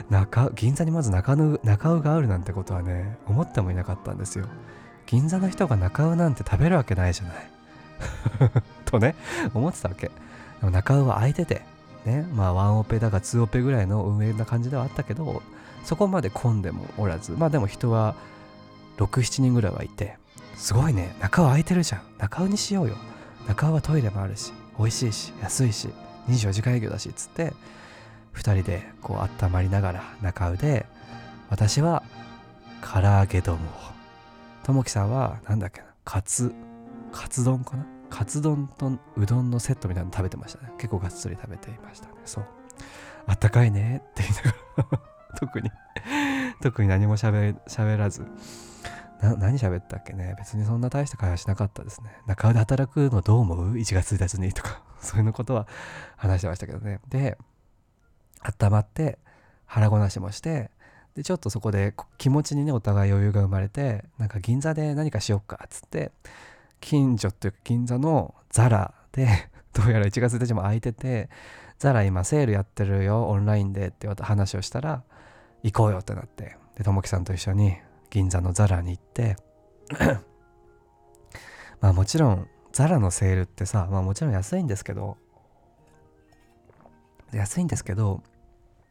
[0.10, 4.46] 中銀座にまず中野中尾があるなんてことはね思ってもいなかったんですよ。
[5.06, 7.52] 銀座の人が中尾なんて食べるわけないじゃない。
[8.86, 9.16] とね
[9.54, 10.08] 思ってたわけ。
[10.08, 10.14] で
[10.64, 11.62] も中尾は空いてて
[12.06, 15.42] ねまあワンオペだかツーオペぐらいの運営な感じではあったけど
[15.84, 18.16] そこまで混んでもおらずまあでも人は
[18.98, 20.18] 67人ぐらいはいて
[20.56, 22.02] すごいね中尾空いてるじゃん。
[22.18, 22.96] 中尾にしようよ。
[23.48, 25.90] 中尾はトイレもあるし美味しいし安いし
[26.30, 27.54] 24時間営業だしっつって
[28.34, 30.86] 2人でこう温まりながら中尾で
[31.50, 32.04] 私は
[32.82, 33.60] 唐揚げ丼を。
[34.64, 36.52] ともきさんはなんだっけなカツ
[37.12, 37.95] カツ丼かな？
[38.10, 40.72] カツ丼とうどんのセットみたいなの食べてましたね。
[40.78, 42.14] 結構がっつり食べていましたね。
[42.26, 42.46] そう。
[43.28, 45.00] あったかいねって言いながら。
[45.38, 45.72] 特に。
[46.62, 48.26] 特に何も喋喋らず。
[49.22, 50.36] な何喋ったっけね。
[50.38, 52.12] 別にそんな大した会話しなかったですね。
[52.26, 54.82] 中で働くのどう思う ?1 月1日にとか。
[55.00, 55.68] そういうことは
[56.18, 57.00] 話してましたけどね。
[57.10, 57.38] で
[58.42, 59.20] 温まって
[59.66, 60.72] 腹ごなしもして
[61.16, 66.12] でちょっとそこで気持ちにねお互い余裕が生まれてなんか銀座で何かしよっかっつって
[66.82, 69.28] 近所っていうか銀座のザラで
[69.74, 71.30] どうやら1月1日も空いてて
[71.78, 75.04] ザラ今セールやってるよオンラインでって話をしたら
[75.64, 77.78] 行こうよってなってでともきさんと一緒に
[78.10, 79.36] 銀座のザラに行って
[81.82, 85.18] まあもちろんザラのセールってさまあもちろん安いんですけど
[87.34, 88.24] 安いんですけど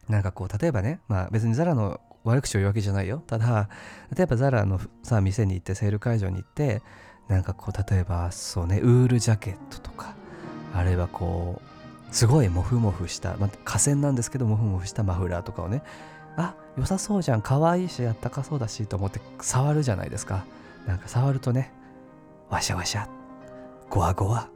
[0.08, 3.22] なんかこう例えばねまあ別にザラの悪口を言うわけじゃないよ。
[3.26, 3.68] ただ
[4.16, 6.82] 例えばザラのさ店に行ってセール会場に行って
[7.28, 10.14] なんかこう例えばそうねウールジャケットとか
[10.74, 11.60] あるいはこ
[12.10, 15.82] うすごいモフモフした、まあ、河川なんですけどモフモフしたマフラーとかをね
[16.36, 20.44] あ良さそうじゃん可愛いしあったかそうだしと思って触るじゃないですか。
[20.86, 21.72] なんか触るとね
[22.50, 23.08] ワシャワシャ
[23.88, 24.48] ゴワゴワ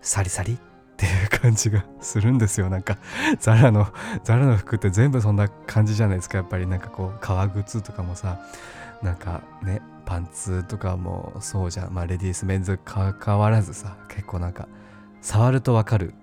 [0.00, 0.58] サリサリっ
[0.96, 2.70] ていう感じが するんですよ。
[2.70, 2.98] なんか
[3.40, 3.88] ザラの
[4.24, 6.38] ザラの服って全部そんな感じじゃないですか。
[6.38, 8.38] やっぱりなんかこう革靴とかもさ
[9.02, 11.92] なんかねパンツとかもそうじゃん。
[11.92, 14.68] まあレディースメンズかかわらずさ結構なんか
[15.20, 16.14] 触るとわかる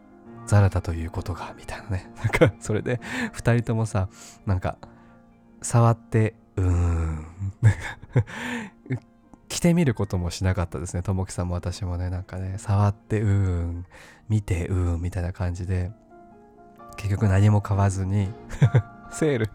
[0.48, 2.12] ザラだということがみたいなね。
[2.18, 3.00] なんかそれで
[3.34, 4.08] 2人ともさ
[4.46, 4.78] なんか
[5.62, 7.26] 触ってうーん。
[9.50, 11.04] 着 てみることもしなかったですね。
[11.04, 13.86] ともきさんも私もねなんかね触ってうーん。
[14.30, 15.02] 見てうーん。
[15.02, 15.92] みたいな感じで
[16.96, 18.30] 結局何も買わずに
[19.12, 19.50] セール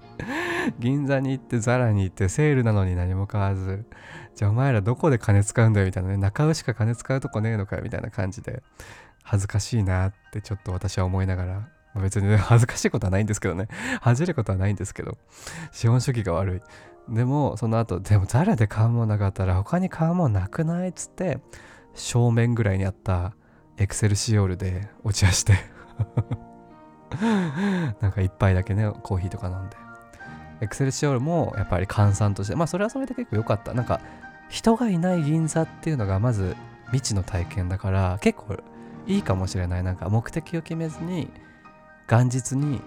[0.78, 3.85] 銀座に行ってザラに行ってセールなのに何も買わず。
[4.35, 6.16] じゃあお前らどこで金使うんだよみたいなね。
[6.16, 8.62] 中尾しか金使うとこねえのかよみたいな感じで。
[9.28, 13.68] 恥ずかしいなってちょっと私は思いながら、ま、別に、ね、 恥ずかしいことはないんですけどね。
[14.00, 15.18] 恥じることはないんですけど。
[15.70, 16.57] 資本主義が悪
[17.11, 17.14] い。
[17.14, 21.40] でもその後でもザラで買うもんなかったら他に買うもんなくないっつって
[21.94, 23.35] 正面ぐらいにあった
[23.78, 25.54] エクセルシオールでお茶して。
[28.00, 29.88] なんか一杯だけねコーヒーとか飲んで。
[30.61, 33.75] エクセルシオールもやっぱり閑散としてまあそれはそれで結構良かった。
[33.75, 34.01] なんか
[34.49, 38.57] 人がいない銀座っていうのがまず未知の体験だから結構
[39.07, 39.83] いいかもしれない。
[39.83, 41.29] なんか目的を決めずに
[42.09, 42.81] 元日に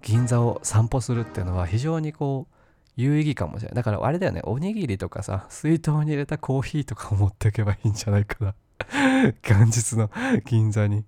[0.00, 2.54] 銀座を散歩するっていうのは非常にこう
[2.96, 3.74] 有意義かもしれない。
[3.76, 4.40] だからあれだよね。
[4.44, 8.54] おにぎりとかさ水筒に入れたコーヒーとかを持っていけばいいんじゃないかな。
[9.42, 10.10] 元日の
[10.44, 11.04] 銀座に。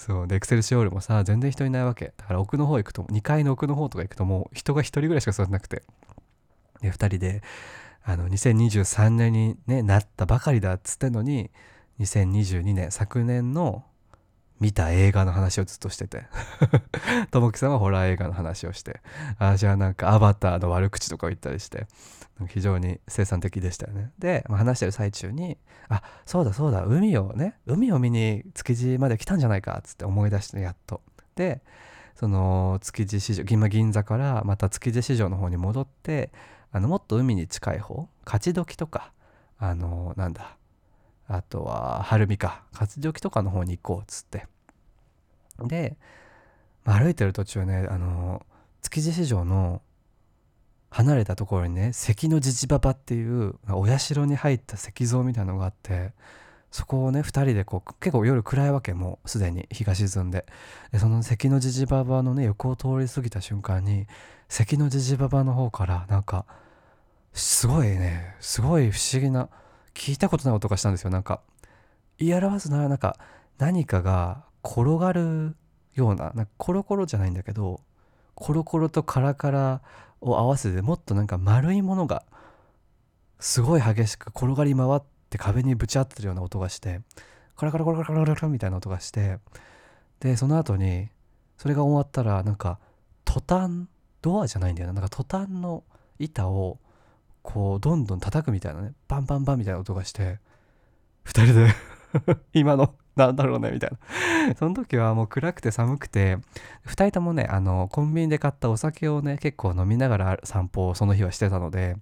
[0.00, 0.26] そう。
[0.26, 2.14] でエクセルシオールもさ全然人いないわけ。
[2.16, 5.82] だから奥の方行くと2階の奥の方とか行くともう人が1人ぐらいしか座ってなくて。
[6.80, 7.42] で2人で
[8.02, 11.50] あの2023年に、ね、なったばかりだっつってんのに
[11.98, 13.84] 2022年昨年の
[14.60, 16.26] 見た映画の話をずっとしてて。
[17.30, 19.00] ともきさんはホラー映画の話をして。
[19.38, 21.86] あじゃあなんかアバターの悪口とかを言ったりして。
[22.48, 24.12] 非常に生産的でしたよね。
[24.18, 31.02] で、まあ、話してる最中にあそうだそうだ海をね海を見に築地まで来たんじゃないかっつって思い出してやっと。
[31.36, 31.62] で
[32.14, 36.30] その築地市場銀銀座からまた築地市場の方に戻って
[36.72, 39.12] あのもっと海に近い方勝ち時とか
[39.58, 40.56] あのなんだ
[41.32, 44.46] あとは晴海か勝どきとかの方に行こうっつって。
[45.60, 45.96] で、
[46.84, 48.44] まあ、歩いてる途中ねあの
[48.82, 49.80] 築地市場の
[50.90, 56.12] 離れたところにね関のじじばばっていうお社に入った石像みたいなのがあって
[56.72, 60.46] そこをね2人でこう結構夜暗いわけもうすでに日が沈んで。
[60.90, 64.08] でその関のじじばばのね横を通り過ぎた瞬間に
[64.48, 66.44] 関のじじばばの方からなんか
[67.32, 69.48] すごいねすごい不思議な
[69.94, 71.10] 聞いたことない音がしたんですよ。
[71.10, 71.40] なんか
[72.18, 73.16] 言い表すならなんか
[73.58, 75.56] 何かが転がる
[75.94, 77.80] ようななんかコロコロじゃないんだけど
[78.34, 79.82] コロコロとカラカラ
[80.20, 82.24] を合わせてもっとなんか丸いものが
[83.38, 87.00] すごい激しく転がり回って壁にぶち当ってるような音がして
[87.56, 89.38] カラカラカラカラカラカラみたいな音がして
[90.20, 91.08] でその後に
[91.56, 92.78] それが終わったらなんか
[93.24, 93.88] トタン
[94.22, 94.94] ドアじゃないんだよな。
[94.94, 95.84] なんかトタンの
[96.18, 96.78] 板を
[97.42, 100.38] こうどんどん叩くみたいなねバンバンバンみたいな音がして
[101.26, 101.68] 2人で
[102.52, 103.98] 今のなんだろうねみたいな。
[104.56, 106.38] その時はもう暗くて寒くて
[106.86, 111.96] 2人ともねあのコンビニで買ったお酒をね結構飲みながら散歩をその日はしてたので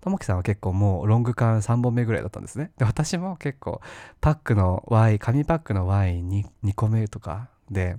[0.00, 2.72] ともきさんは結構もうロング缶3本目ぐらいだったんですね。
[2.78, 3.80] で私も結構
[4.20, 7.96] パックのワイン紙パックのワイン 2, 2個目とかで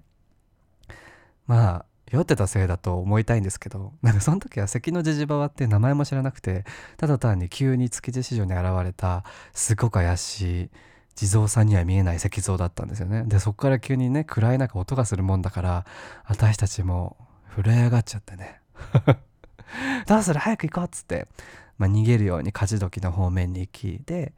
[1.47, 6.63] まあ酔ってたせいだと思いたいんですけどなんかその時は関のじじばわって名前も知らなくて
[6.97, 10.69] ただ単に急に築地市場に現れたすごく怪しい
[11.15, 13.23] 地蔵さんには見えない石像だったんですよね。
[13.25, 15.85] でそこから急にね暗い中音がするもんだから
[16.25, 17.15] 私たちも
[17.55, 18.59] 震え上がっちゃってね。
[20.07, 20.39] どうする？
[20.39, 21.27] 早く行こうっつって、
[21.77, 24.33] まあ、逃げるように勝時の方面に行きで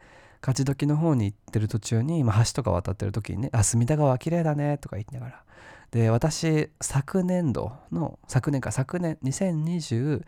[0.45, 5.43] 勝時の方に行ってる途中に、まあ、橋とか渡ってる時にね「あ隅田川綺麗だね」とか言いながら
[5.91, 10.21] で私昨年度の昨年か昨年2021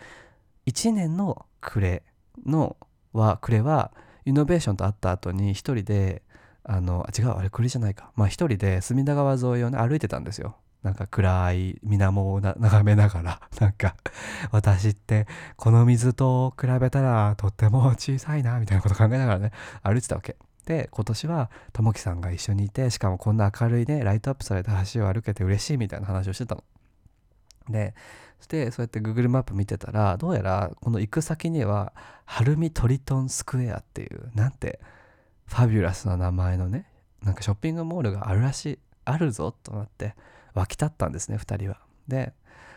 [0.93, 2.04] 年の暮れ
[2.45, 2.78] の
[3.13, 3.91] は暮れは
[4.26, 6.22] イノベーションと会った後に一人で
[6.63, 8.12] あの違うあれ暮れじゃないか。
[8.15, 10.58] まあ一人で隅田川沿いをね歩いてたんですよ。
[10.84, 13.41] なんか暗い水面を眺めながら。
[13.60, 13.95] なんか
[14.52, 19.52] 私ってこの水と比べたらとっても小さいなみたいなこと考えながらね
[19.84, 20.38] 歩いてたわけ。
[20.69, 26.63] で今年はともきさんが一緒にいてしかもこんな明るいねライトアップされた橋を歩けて嬉しいみたいな話をしてたの。
[27.67, 27.95] で
[28.38, 31.91] そしてそうやって Google マップ見てたらどうやらこの行く先には
[32.23, 34.79] ハルミトリトンスクエアっていうなんて
[35.47, 36.86] ファビュラスな名前のね
[37.23, 40.13] なんかショッピングモールがあるらしいあるぞとなって
[40.53, 41.79] 湧き立ったんですね2人は。
[42.08, 42.32] で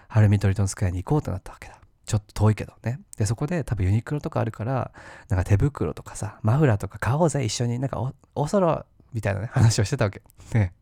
[0.08, 1.81] ハルミトリトンスクエアに行こうってなったわけだ。
[2.12, 3.00] ちょっと遠いけどね。
[3.16, 4.92] で、そこで多分ユニクロとかあるから、
[5.30, 10.20] なんか手袋とかさ、マフラーとか買おうぜ、一緒に、なんかお、おそろ、みたいなね、話をしてたわけ。
[10.52, 10.74] ね。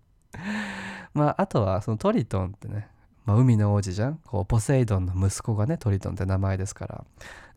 [1.14, 2.88] まあ、あとは、そのトリトンってね、
[3.26, 4.16] まあ、海の王子じゃん？
[4.26, 7.04] こうポセイドンの息子がねトリトンって名前ですから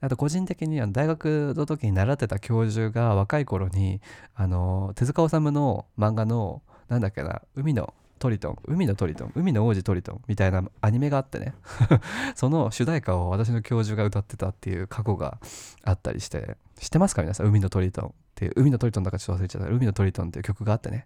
[0.01, 4.01] あと個人的には大学の時に習ってた教授が若い頃に
[4.35, 11.55] あの手塚治虫の漫画のなんだっけな海のトリトン海のトリトン海の王子トリトンみたいなアニメがあってね。
[12.35, 15.39] その主題歌を私の教授が歌ってたっていう過去が
[15.83, 17.21] あったりして知ってますか？
[17.21, 19.67] 皆さん海のトリトンっていう海のトリトンだからちょっと忘れちゃった。
[19.67, 21.05] 海のトリトンっていう曲があってね。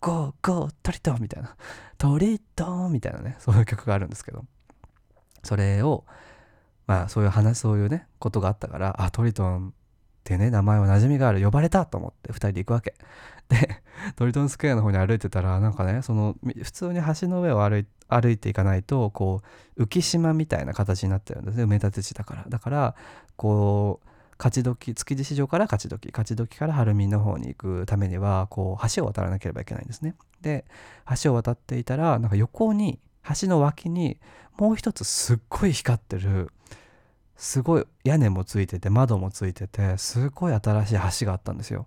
[0.00, 1.54] ゴーゴートリトンみたいな。
[1.98, 3.36] トリトンみたいなね。
[3.40, 4.46] そういう曲があるんですけど。
[5.42, 6.06] それを
[6.86, 9.74] まあそういう話そういうねことがあったからあトリトン
[10.24, 12.94] ってね名前は馴染みがある呼ばれたと思って2人で行くわけ。
[13.50, 13.82] で
[14.16, 19.42] トリトンスクエアの方に歩いてたらなんかねその普通に橋の上を歩い歩いていかないとこ
[19.76, 21.64] う浮島みたいな形になってるんですね。
[21.64, 22.44] 埋め立て地だから。
[22.48, 22.94] だから
[23.36, 24.08] こう
[24.38, 30.14] 勝ち時築地市場から勝ち時勝ち時から晴海の方に行くためにはこう橋を渡らなければいけないんですね。
[30.40, 30.64] で
[31.22, 32.98] 橋を渡っていたらなんか横に
[33.40, 34.18] 橋の脇に
[34.56, 36.50] もう一つすっごい光ってる
[37.36, 41.86] すごい屋根もついてて窓もついててすごい新しい橋があったんですよ。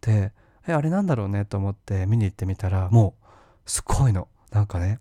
[0.00, 0.32] で
[0.66, 3.14] えあれなんだろうねと思って見に行ってみたらも
[3.66, 4.28] うすごいの。
[4.50, 4.98] なんかね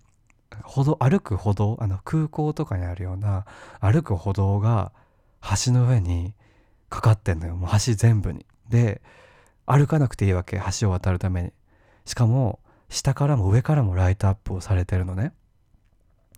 [0.64, 3.46] 歩道歩く歩道あの空港とかにあるような
[3.80, 4.92] 歩く歩道が
[5.66, 6.34] 橋の上に
[6.90, 7.56] かかってんのよ。
[7.56, 8.46] もう橋全部に。
[8.70, 9.02] で
[9.66, 11.54] 歩かなくていいわけ橋を渡るために。
[12.06, 15.34] しかも下からも上からもライトアップをされてるのね。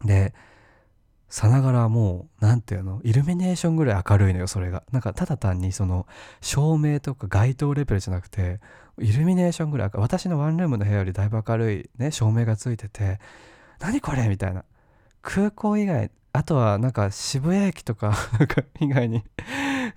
[0.04, 0.34] で
[1.34, 4.84] さながらもう何ていうのイルミネーションぐらい明るいのよそれが。
[4.92, 6.06] なんかただ単にその
[6.42, 8.60] 照明とか街灯レベルじゃなくて
[9.00, 13.20] イルミネーションぐらい私のワンルームの部屋よりだいぶ明るいね照明がついてて
[13.80, 14.64] 何これみたいな。
[15.24, 18.14] 空港以外あとはなんか渋谷駅とか
[18.80, 19.24] 以外に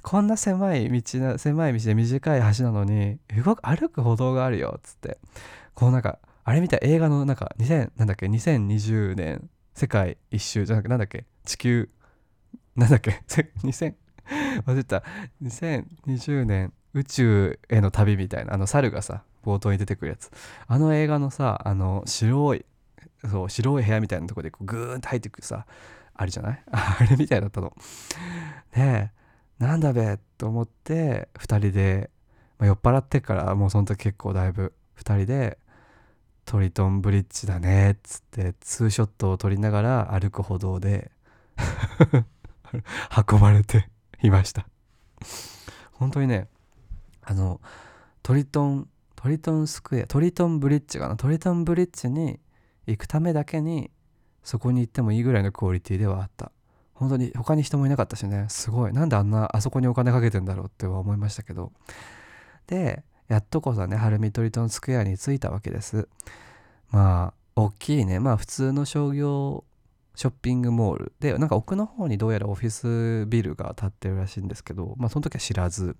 [0.00, 5.18] こんな狭い道な狭い道で短い橋なのに動く歩く歩道があるよっつって。
[5.74, 10.64] こうなんかあれみたい映画のなんか2000なんだっけ2020年世界一周。
[10.64, 11.26] じゃなくなんだっけ？
[11.44, 11.90] 地球。
[12.76, 13.22] なんだっけ？
[13.62, 13.94] 2000
[14.64, 15.02] 忘れた。
[15.42, 18.54] 2020年宇宙への旅みたいな。
[18.54, 20.30] あの猿がさ冒頭に出てくるやつ。
[20.66, 22.64] あの映画のさあの白い
[23.30, 25.66] そう白い部屋みたいなとこでこうグーンって入ってくるさ
[26.14, 26.62] あるじゃない？
[26.72, 27.76] あれみたいだったの。
[28.74, 29.10] で
[29.58, 32.10] なんだべと思って2人で、
[32.58, 35.58] まあ、酔っ払ってからもうその時結構だいぶ2人で
[36.46, 41.10] トリトンブリッジだねっつってツーショットを撮りながら歩く歩道で
[43.30, 43.90] 運ばれて
[44.22, 44.66] いました。
[45.92, 46.48] 本当にね
[47.22, 47.60] あの
[48.22, 52.38] トリトントリトンスクエアトリトンブリッジかなトリトンブリッジに
[52.86, 53.90] 行くためだけに
[54.44, 56.52] そこに行ってもいいぐらいのクオリティではあった。
[56.94, 58.92] 本当に他に人もいなかったしねすごい。
[58.92, 61.72] なんであんなあそこにお金かけてんだろうっては思いましたけど。
[62.68, 66.08] でやっとこそね晴海トリトンスクエアに着いたわけです。
[66.90, 68.20] まあ大きいね。
[68.20, 69.64] まあ普通の商業
[70.16, 75.96] ショッピングモールでなんか奥の方にどうやらオフィスビルが建ってるらしいんですけどまあその時は知らず。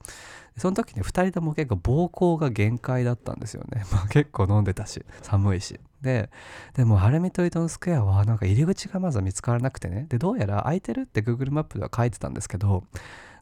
[0.57, 3.85] その時ね2人とも結構膀胱が限界だったんですよね。
[3.93, 5.79] まあ結構飲んでたし寒いし。
[6.01, 6.31] で
[6.75, 10.07] でもハルミトリトンスクエアはなんか入り口がまず見つからなくてね。
[10.09, 12.85] でどうやら空いてるって Google マップでは書いてたんですけど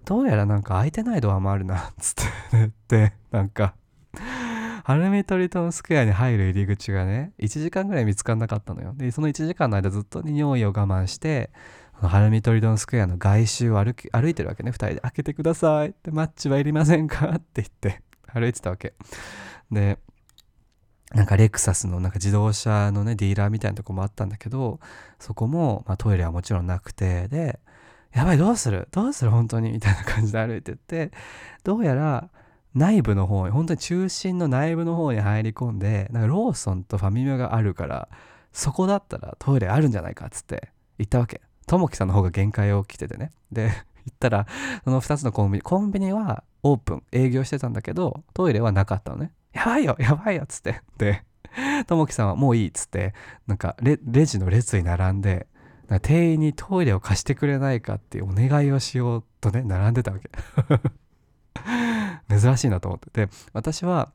[0.04, 2.14] どうやらなんか空いてないドアもあるなつっ
[2.50, 3.74] てねでなんか
[4.84, 8.92] ハルミトリトンスクエアに入る入り口がね1時間ぐらい見つからなかったのよ。
[8.94, 11.50] でその1時間の間ずっと匂いを我慢して
[11.94, 14.70] ハルミトリトンスクエアの外周を歩き歩いてるわけね。
[14.70, 18.92] 2人で開けてくださいってマッチはいりませんかって言って歩いてたわけ。
[19.70, 19.98] で
[21.14, 24.80] なんかレクサスのなんか自動車のねディーラーみたいなとこもあったんだけど
[25.18, 27.58] そこも、まあ、トイレはもちろんなくてで
[28.14, 28.88] やばいどうする？
[28.92, 29.30] どうする？
[29.30, 29.72] 本当に？
[29.72, 31.10] みたいな感じで歩いてって
[31.64, 32.30] どうやら
[32.74, 38.08] 内部の方に本当に中心の内部の方に入り込んでなんかローソンとファミマがあるから
[38.52, 41.40] そこだったらトイレあるんじゃないかっつって言ったわけ。
[41.66, 43.32] ともきさんの方が限界をきててね。
[43.50, 43.72] で
[44.06, 44.46] 行ったら
[44.84, 49.32] その2つのコンビニコンビニはオープン営業してたんだけどトイレはなかったのね。
[49.52, 50.82] やばいよやばいよっつって。
[50.98, 51.24] で
[51.86, 53.14] ともきさんはもういいっつって
[53.46, 55.46] なんかレジの列に並んで
[56.00, 60.30] 店員にトイレを貸してくれないかっていうお願いをしようとね並んでたわけ。
[62.38, 63.10] 珍しいなと思って。
[63.10, 64.12] て私は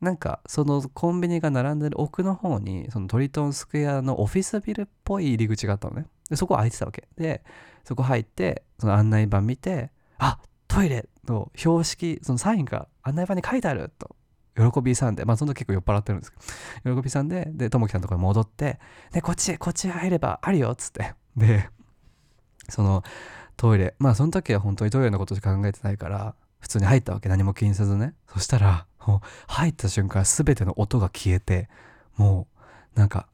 [0.00, 6.06] なんかそのコンビニが並んでる奥の方にそのトリトンスクエアのオフィスビルっぽい入り口があったのね。
[6.28, 7.08] でそこ空いてたわけ。
[7.16, 7.44] で
[7.84, 11.08] そこ入ってその案内板見てあトイレ!
[11.26, 14.16] の標識そのサインが案内板に書いてあると。
[14.56, 16.38] 喜びさんでまあその時結構酔っ払ってるんですけ
[16.84, 18.78] ど喜びさんででともきさんのところに戻って
[19.12, 21.14] でこっちこっち入ればあるよっつって。
[21.36, 21.68] で
[22.68, 23.02] その
[23.56, 28.14] トイレまあその時は本当にトイレのことしか考えてないから普通に入ったわけ何も気にせずね。
[28.28, 31.68] そしたらもう入った瞬間全ての音が消えて
[32.16, 32.46] も
[32.94, 33.26] うなんか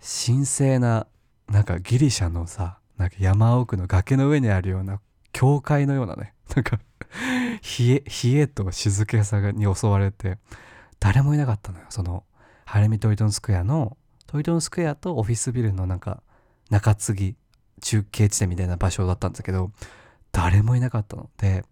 [0.00, 1.06] 神聖な
[1.48, 5.00] なんかギリシャのさなんか山奥の崖の上にあるような
[5.32, 6.78] 教会のようなねなんか
[7.78, 10.38] 冷え冷えと静けさに襲われて
[11.00, 11.86] 誰もいなかったのよ。
[11.88, 12.24] その
[12.64, 16.22] ハレミトイトンスクエアのトイトンスクエアとオフィスビルのなんか
[16.70, 17.36] 中継ぎ
[17.80, 19.70] 中継地点みたいな場所だったんだけど
[20.32, 21.30] 誰もいなかったの。
[21.36, 21.64] で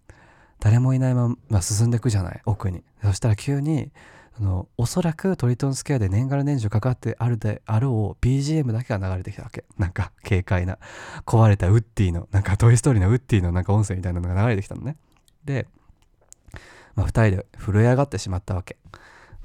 [0.60, 2.84] 誰もいないまま進んでいくじゃない奥に。
[3.02, 3.92] そしたら急に
[4.36, 9.64] あのおそらくトリトンスケアで年がら年中かかってあるであろう BGM だけが流れてきたわけ。
[9.78, 10.78] なんか軽快な
[11.24, 14.96] 壊れたウッディのなんかトイ・ストーリーのウッディのなんか音声みたいなのが流れてきたのね。
[15.44, 15.68] で、
[16.96, 18.76] まあ、2人で震え上がってしまったわけ。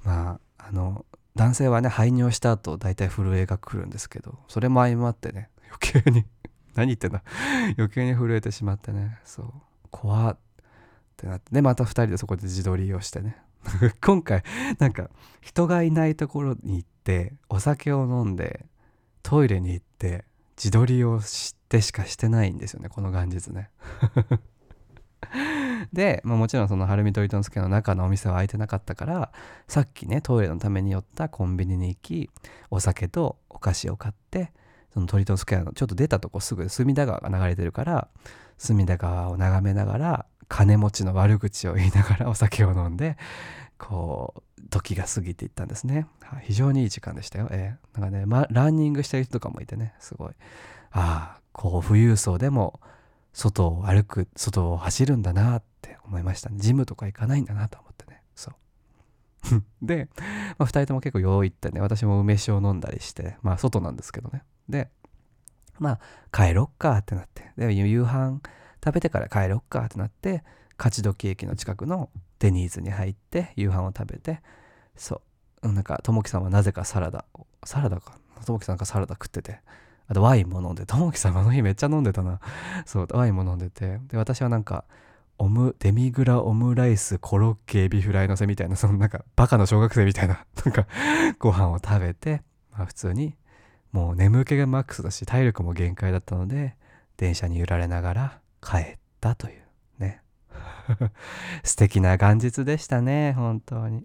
[0.04, 5.50] まああの男性はね排尿した後大体震えが来るんですけどそれも相まってね
[5.82, 6.26] 余計に
[6.74, 7.24] 何言ってんだ。
[7.78, 9.54] 余計に震えてしまってねそう
[9.92, 10.38] 怖っっ
[11.16, 11.54] てなって。
[11.54, 13.38] でまた2人でそこで自撮りをしてね。
[14.01, 14.43] 今回
[14.80, 15.10] なんか
[15.41, 18.66] 人がいないところに行ってお酒を飲んで
[19.24, 20.26] トイレに行って
[20.57, 23.70] 自撮りをしてしかしてないんですよねこの元日ね。
[25.93, 29.32] で、まあ、もちろんそのハルミトリトンスケの中のお店は開いてなかったから
[29.68, 32.30] さっきねトイレのために寄ったコンビニに行き
[32.70, 34.51] お酒とお菓子を買って
[34.93, 38.07] そのトリトンスクエアのちょっと出たとこすぐ隅田川が流れてるから
[38.57, 43.18] 隅田川を眺めながら金持ちの悪口を言いながらお酒を飲んで
[43.78, 46.06] こう時が過ぎていったんですね、
[46.41, 50.32] 非常にいい時間でしたよ、えー、なんかね、ま、ランニングしてる人とかもいてねすごい。
[50.91, 52.80] ああこう富裕層でも
[53.32, 56.58] 外を歩く外を走るんだなって思いましたね。
[56.60, 58.22] ジムとか行かないんだなと思ってね。
[58.36, 59.64] そう。
[59.82, 60.10] で、
[60.58, 64.43] まあ、2人とも結構よう行ってね私も梅酒を飲んだりしてまあ外なんですけどね。
[64.68, 64.89] で
[65.80, 66.00] まあ
[66.32, 67.52] 帰ろっかってなって。
[67.58, 68.41] で夕飯
[68.84, 70.44] 食べてから帰ろっかってなって
[70.78, 72.10] 勝どき駅の近くの
[72.40, 74.42] デニーズに入って夕飯を食べて
[74.96, 75.22] そ
[75.62, 75.68] う。
[75.68, 77.26] なんかともきさんはなぜかサラダ
[77.66, 78.14] サラダか？
[78.46, 79.60] ともきさんがサラダ食ってて。
[80.08, 82.40] あとワインも飲んでともきさんあの日めっちゃ飲んでたな。
[82.88, 84.00] そうワインも飲んでて。
[84.08, 84.86] で私はなんか
[85.38, 90.88] オムデミグラオムライスコロッケエビフライのせみたいなそのなんかバカの小学生みたいな なんか
[91.38, 92.42] ご飯を食べて、
[92.74, 93.38] まあ、普通に
[93.92, 96.76] もう眠気がマックスだし体力も限界だったので
[97.18, 99.62] 電車に揺られながら帰ったという
[99.99, 100.22] ね。
[101.64, 103.99] 素敵な元日でしたね本当に。
[103.99, 104.03] い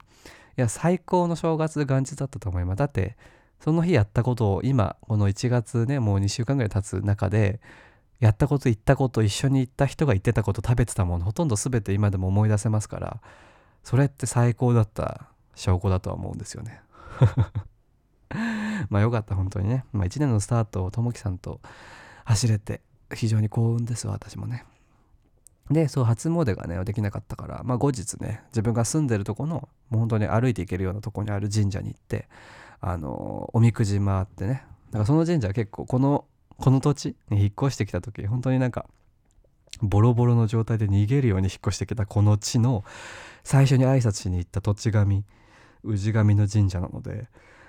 [0.56, 2.78] や最高の正月元日だったと思います。
[2.78, 3.16] だって
[3.60, 7.60] その日やったことを今この1月ねもう2週間ぐらい経つ中で
[8.20, 13.20] やったこと言ったこと一緒に行った人が言ってたこと食べてたものほとんど全て今でも思い出せますから
[13.82, 16.80] それって最高だった証拠だとは思うんですよね。
[18.90, 21.60] まあよかった本当にね、まあ、1年のスタートをともきさんと
[22.24, 22.80] 走れて
[23.12, 24.64] 非常に幸運です私もね。
[25.70, 32.28] でそう初詣がねできなかったから、まあ、後日ね自分が住んでるとこのもう本当に歩いていけるようなとこにある神社に行って
[32.80, 34.64] あのおみくじ回ってね。
[34.90, 36.26] だからその神社は結構この
[36.58, 38.86] この土地に引っ越してきた時本当になんか
[39.82, 42.84] ボロボロの状態で逃げるように引っ越してきたこの地の
[43.42, 45.24] 最初に挨拶しに行った土地神
[45.84, 47.28] 氏神の神社なので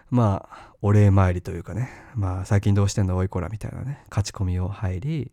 [0.10, 1.90] まあお礼参りというかね。
[2.16, 4.04] まあ最近どうしてんのおいこらみたいなね。
[4.10, 5.32] 勝ち込みを入り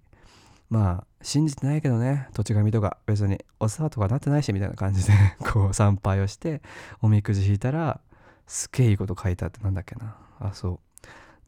[0.71, 2.29] まあ信じてないけどね。
[2.33, 5.13] 土地神とか別にお世話とかなってないしみたいな感じで
[5.53, 6.63] こう参拝をして
[7.03, 8.01] おみくじ引いたら
[8.47, 10.17] すげえいいこと書いてあってなんだっけな。
[10.41, 10.81] あそう。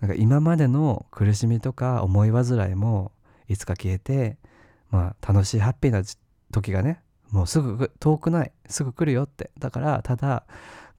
[0.00, 3.12] なんか今までの苦しみとか思い煩いも
[3.48, 4.36] いつか消えて
[4.90, 6.02] まあ楽しいハッピーな
[6.52, 7.00] 時がね
[7.30, 9.50] もうすぐ遠くないすぐ来るよって。
[9.58, 10.44] だからただ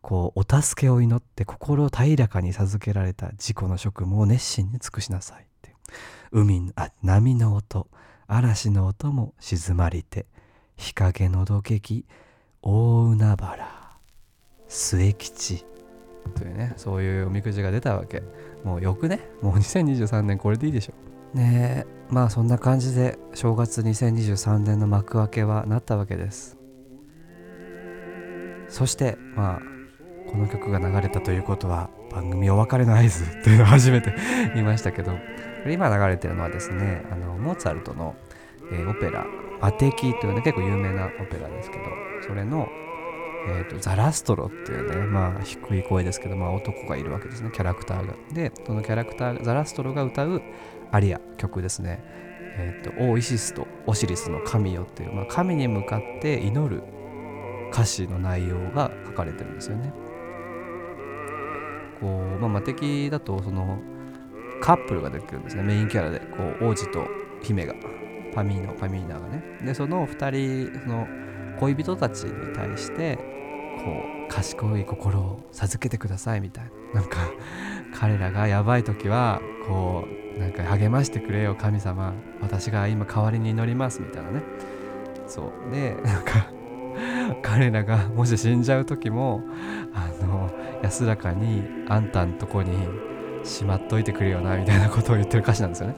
[0.05, 5.73] こうお助けを祈って心を平らかに授けられた自己の職務を熱心に尽くしなさいって。
[6.31, 7.87] 海あ波の音
[8.27, 10.27] 嵐の音も静まりて
[10.77, 12.05] 日陰のどけき
[12.61, 13.97] 大海原
[14.67, 15.65] 末吉。
[16.35, 18.21] というねそういうおみくじが出たわけ。
[18.63, 19.21] もうよくね？
[19.41, 20.93] もう2023年これでいいでしょ
[21.33, 26.59] ねえまあそんな感じで正月2023年の幕開けはなったわけです。
[28.69, 29.74] そしてまあ
[30.29, 34.13] この曲が流れたということは番組お別れの合図というのを初めて
[34.53, 35.17] 言いましたけど
[35.67, 38.15] 今流れてるのはですねあのモーツァルトの、
[38.71, 39.25] えー、オペラ
[39.61, 41.83] 「マテキ」というね結構有名なオペラですけど
[42.27, 42.69] それの、
[43.47, 50.41] えーと、ザラストロっていうねまあ低い声ですけど、まあ、男がいるわけですねキャラクターがでそのキャラクターザラストロが歌う
[50.91, 52.03] アリア曲ですね
[52.57, 56.83] えーと、オーイシスとオシリスの神よっていう、まあ、神に向かって祈る
[57.71, 59.91] 歌詞の内容が書かれてるんですよね。
[61.99, 63.79] こう、まあ、魔敵だとその
[64.61, 65.63] カップルができるんですね。
[65.63, 67.07] メインキャラでこう王子と
[67.41, 67.73] 姫が。
[68.35, 69.41] パミーノパミーナがね。
[69.63, 71.07] でその2人その
[71.57, 73.21] 恋人たちに対してこ
[74.27, 77.01] う賢い心を授けてくださいみたいな。
[77.01, 77.17] なんか
[77.97, 82.13] 彼らがやばい時はこうなんか励ましてくれよ神様。
[82.41, 84.43] 私が今代わりに祈りますみたいなね。
[85.27, 85.71] そう。
[85.71, 86.51] でなんか
[87.41, 89.43] 彼らがもし死んじゃう時も
[89.93, 90.51] あの
[90.81, 92.71] 安らかにあんたんとこに
[93.43, 95.95] しまっといてくれよなみたいなことを言ってる歌詞なんですよね。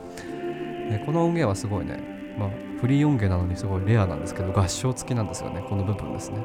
[0.91, 1.99] でこの音源はすごいね、
[2.38, 2.49] まあ、
[2.80, 6.38] フリー音源なのにすごいレアなんですけど合唱付きなんですよねこの部分ですね。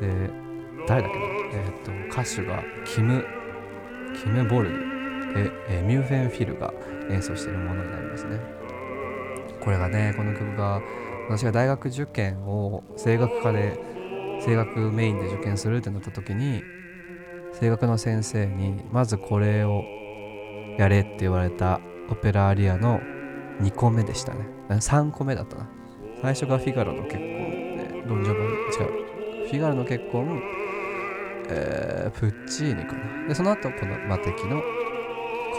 [0.00, 0.30] で
[0.86, 1.24] 誰だっけな
[1.54, 3.24] え、ー、と歌手がキム
[4.20, 4.70] キム・ボル
[5.34, 6.72] で、え、ミューフェン・フィルが
[7.10, 8.38] 演奏しているものになりますね。
[9.60, 10.82] これがねこの曲が
[11.28, 13.78] 私が大学受験を声楽科で
[14.44, 16.62] 声楽メインで受験するってなった時に
[17.58, 19.82] 声楽の先生にまずこれを
[20.78, 23.00] やれって言われたオペラアリアの
[23.60, 24.40] 2個目でしたね。
[24.68, 25.68] 3個目だったな。
[26.22, 30.40] 最初がフィガロの結婚でドンジョバ違うフィガロの結婚
[31.48, 33.28] えー、プッチーニかな。
[33.28, 34.62] でその後このマテキの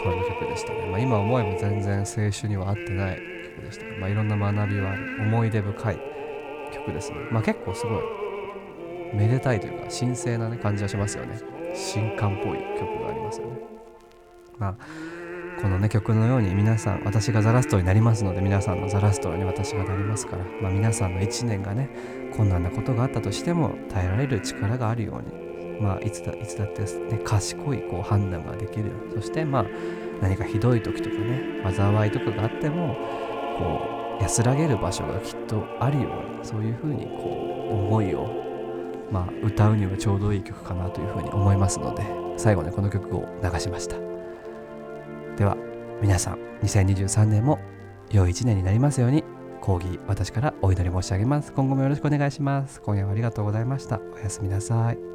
[0.02, 3.33] この曲でしたね、まあ、今思えば全然青春には合ってない。
[3.54, 3.84] 曲でした。
[4.00, 5.22] まあ、いろんな学びはある。
[5.22, 5.98] 思い出深い
[6.72, 7.18] 曲ですね。
[7.30, 8.02] まあ結構すごい
[9.14, 11.40] めでたいというか神聖な、ね、感じがしますよね。
[11.74, 13.58] 新刊っぽい曲がありますよね。
[14.58, 14.76] まあ
[15.60, 21.88] このね曲のように皆さん私がザラストになりますので皆さんのザラストに私がなりますから、まあ、皆さんの1年がね
[22.36, 28.92] 困難なことがあったとしても耐えられる力があるようにまあいつだいつだってね賢いこう判断ができる。
[29.14, 29.66] そしてまあ
[30.20, 32.96] 何かひどい時とかね災いとかがあっても
[33.58, 38.28] こう安らげる場所がきっとあるようにそういうふうにこう思いを、
[39.10, 42.04] まあ、歌うにはちょうどいい曲かなというふうに思いますので
[42.36, 43.96] 最後にこの曲を流しました。
[45.36, 45.56] では
[46.00, 47.58] 皆さん2023年も
[48.10, 49.24] 良い一年になりますように
[49.60, 51.52] 講義私からお祈り申し上げます。
[51.52, 52.80] 今後もよろしくお願いします。
[52.82, 54.00] 今夜はありがとうございました。
[54.14, 55.13] おやすみなさい。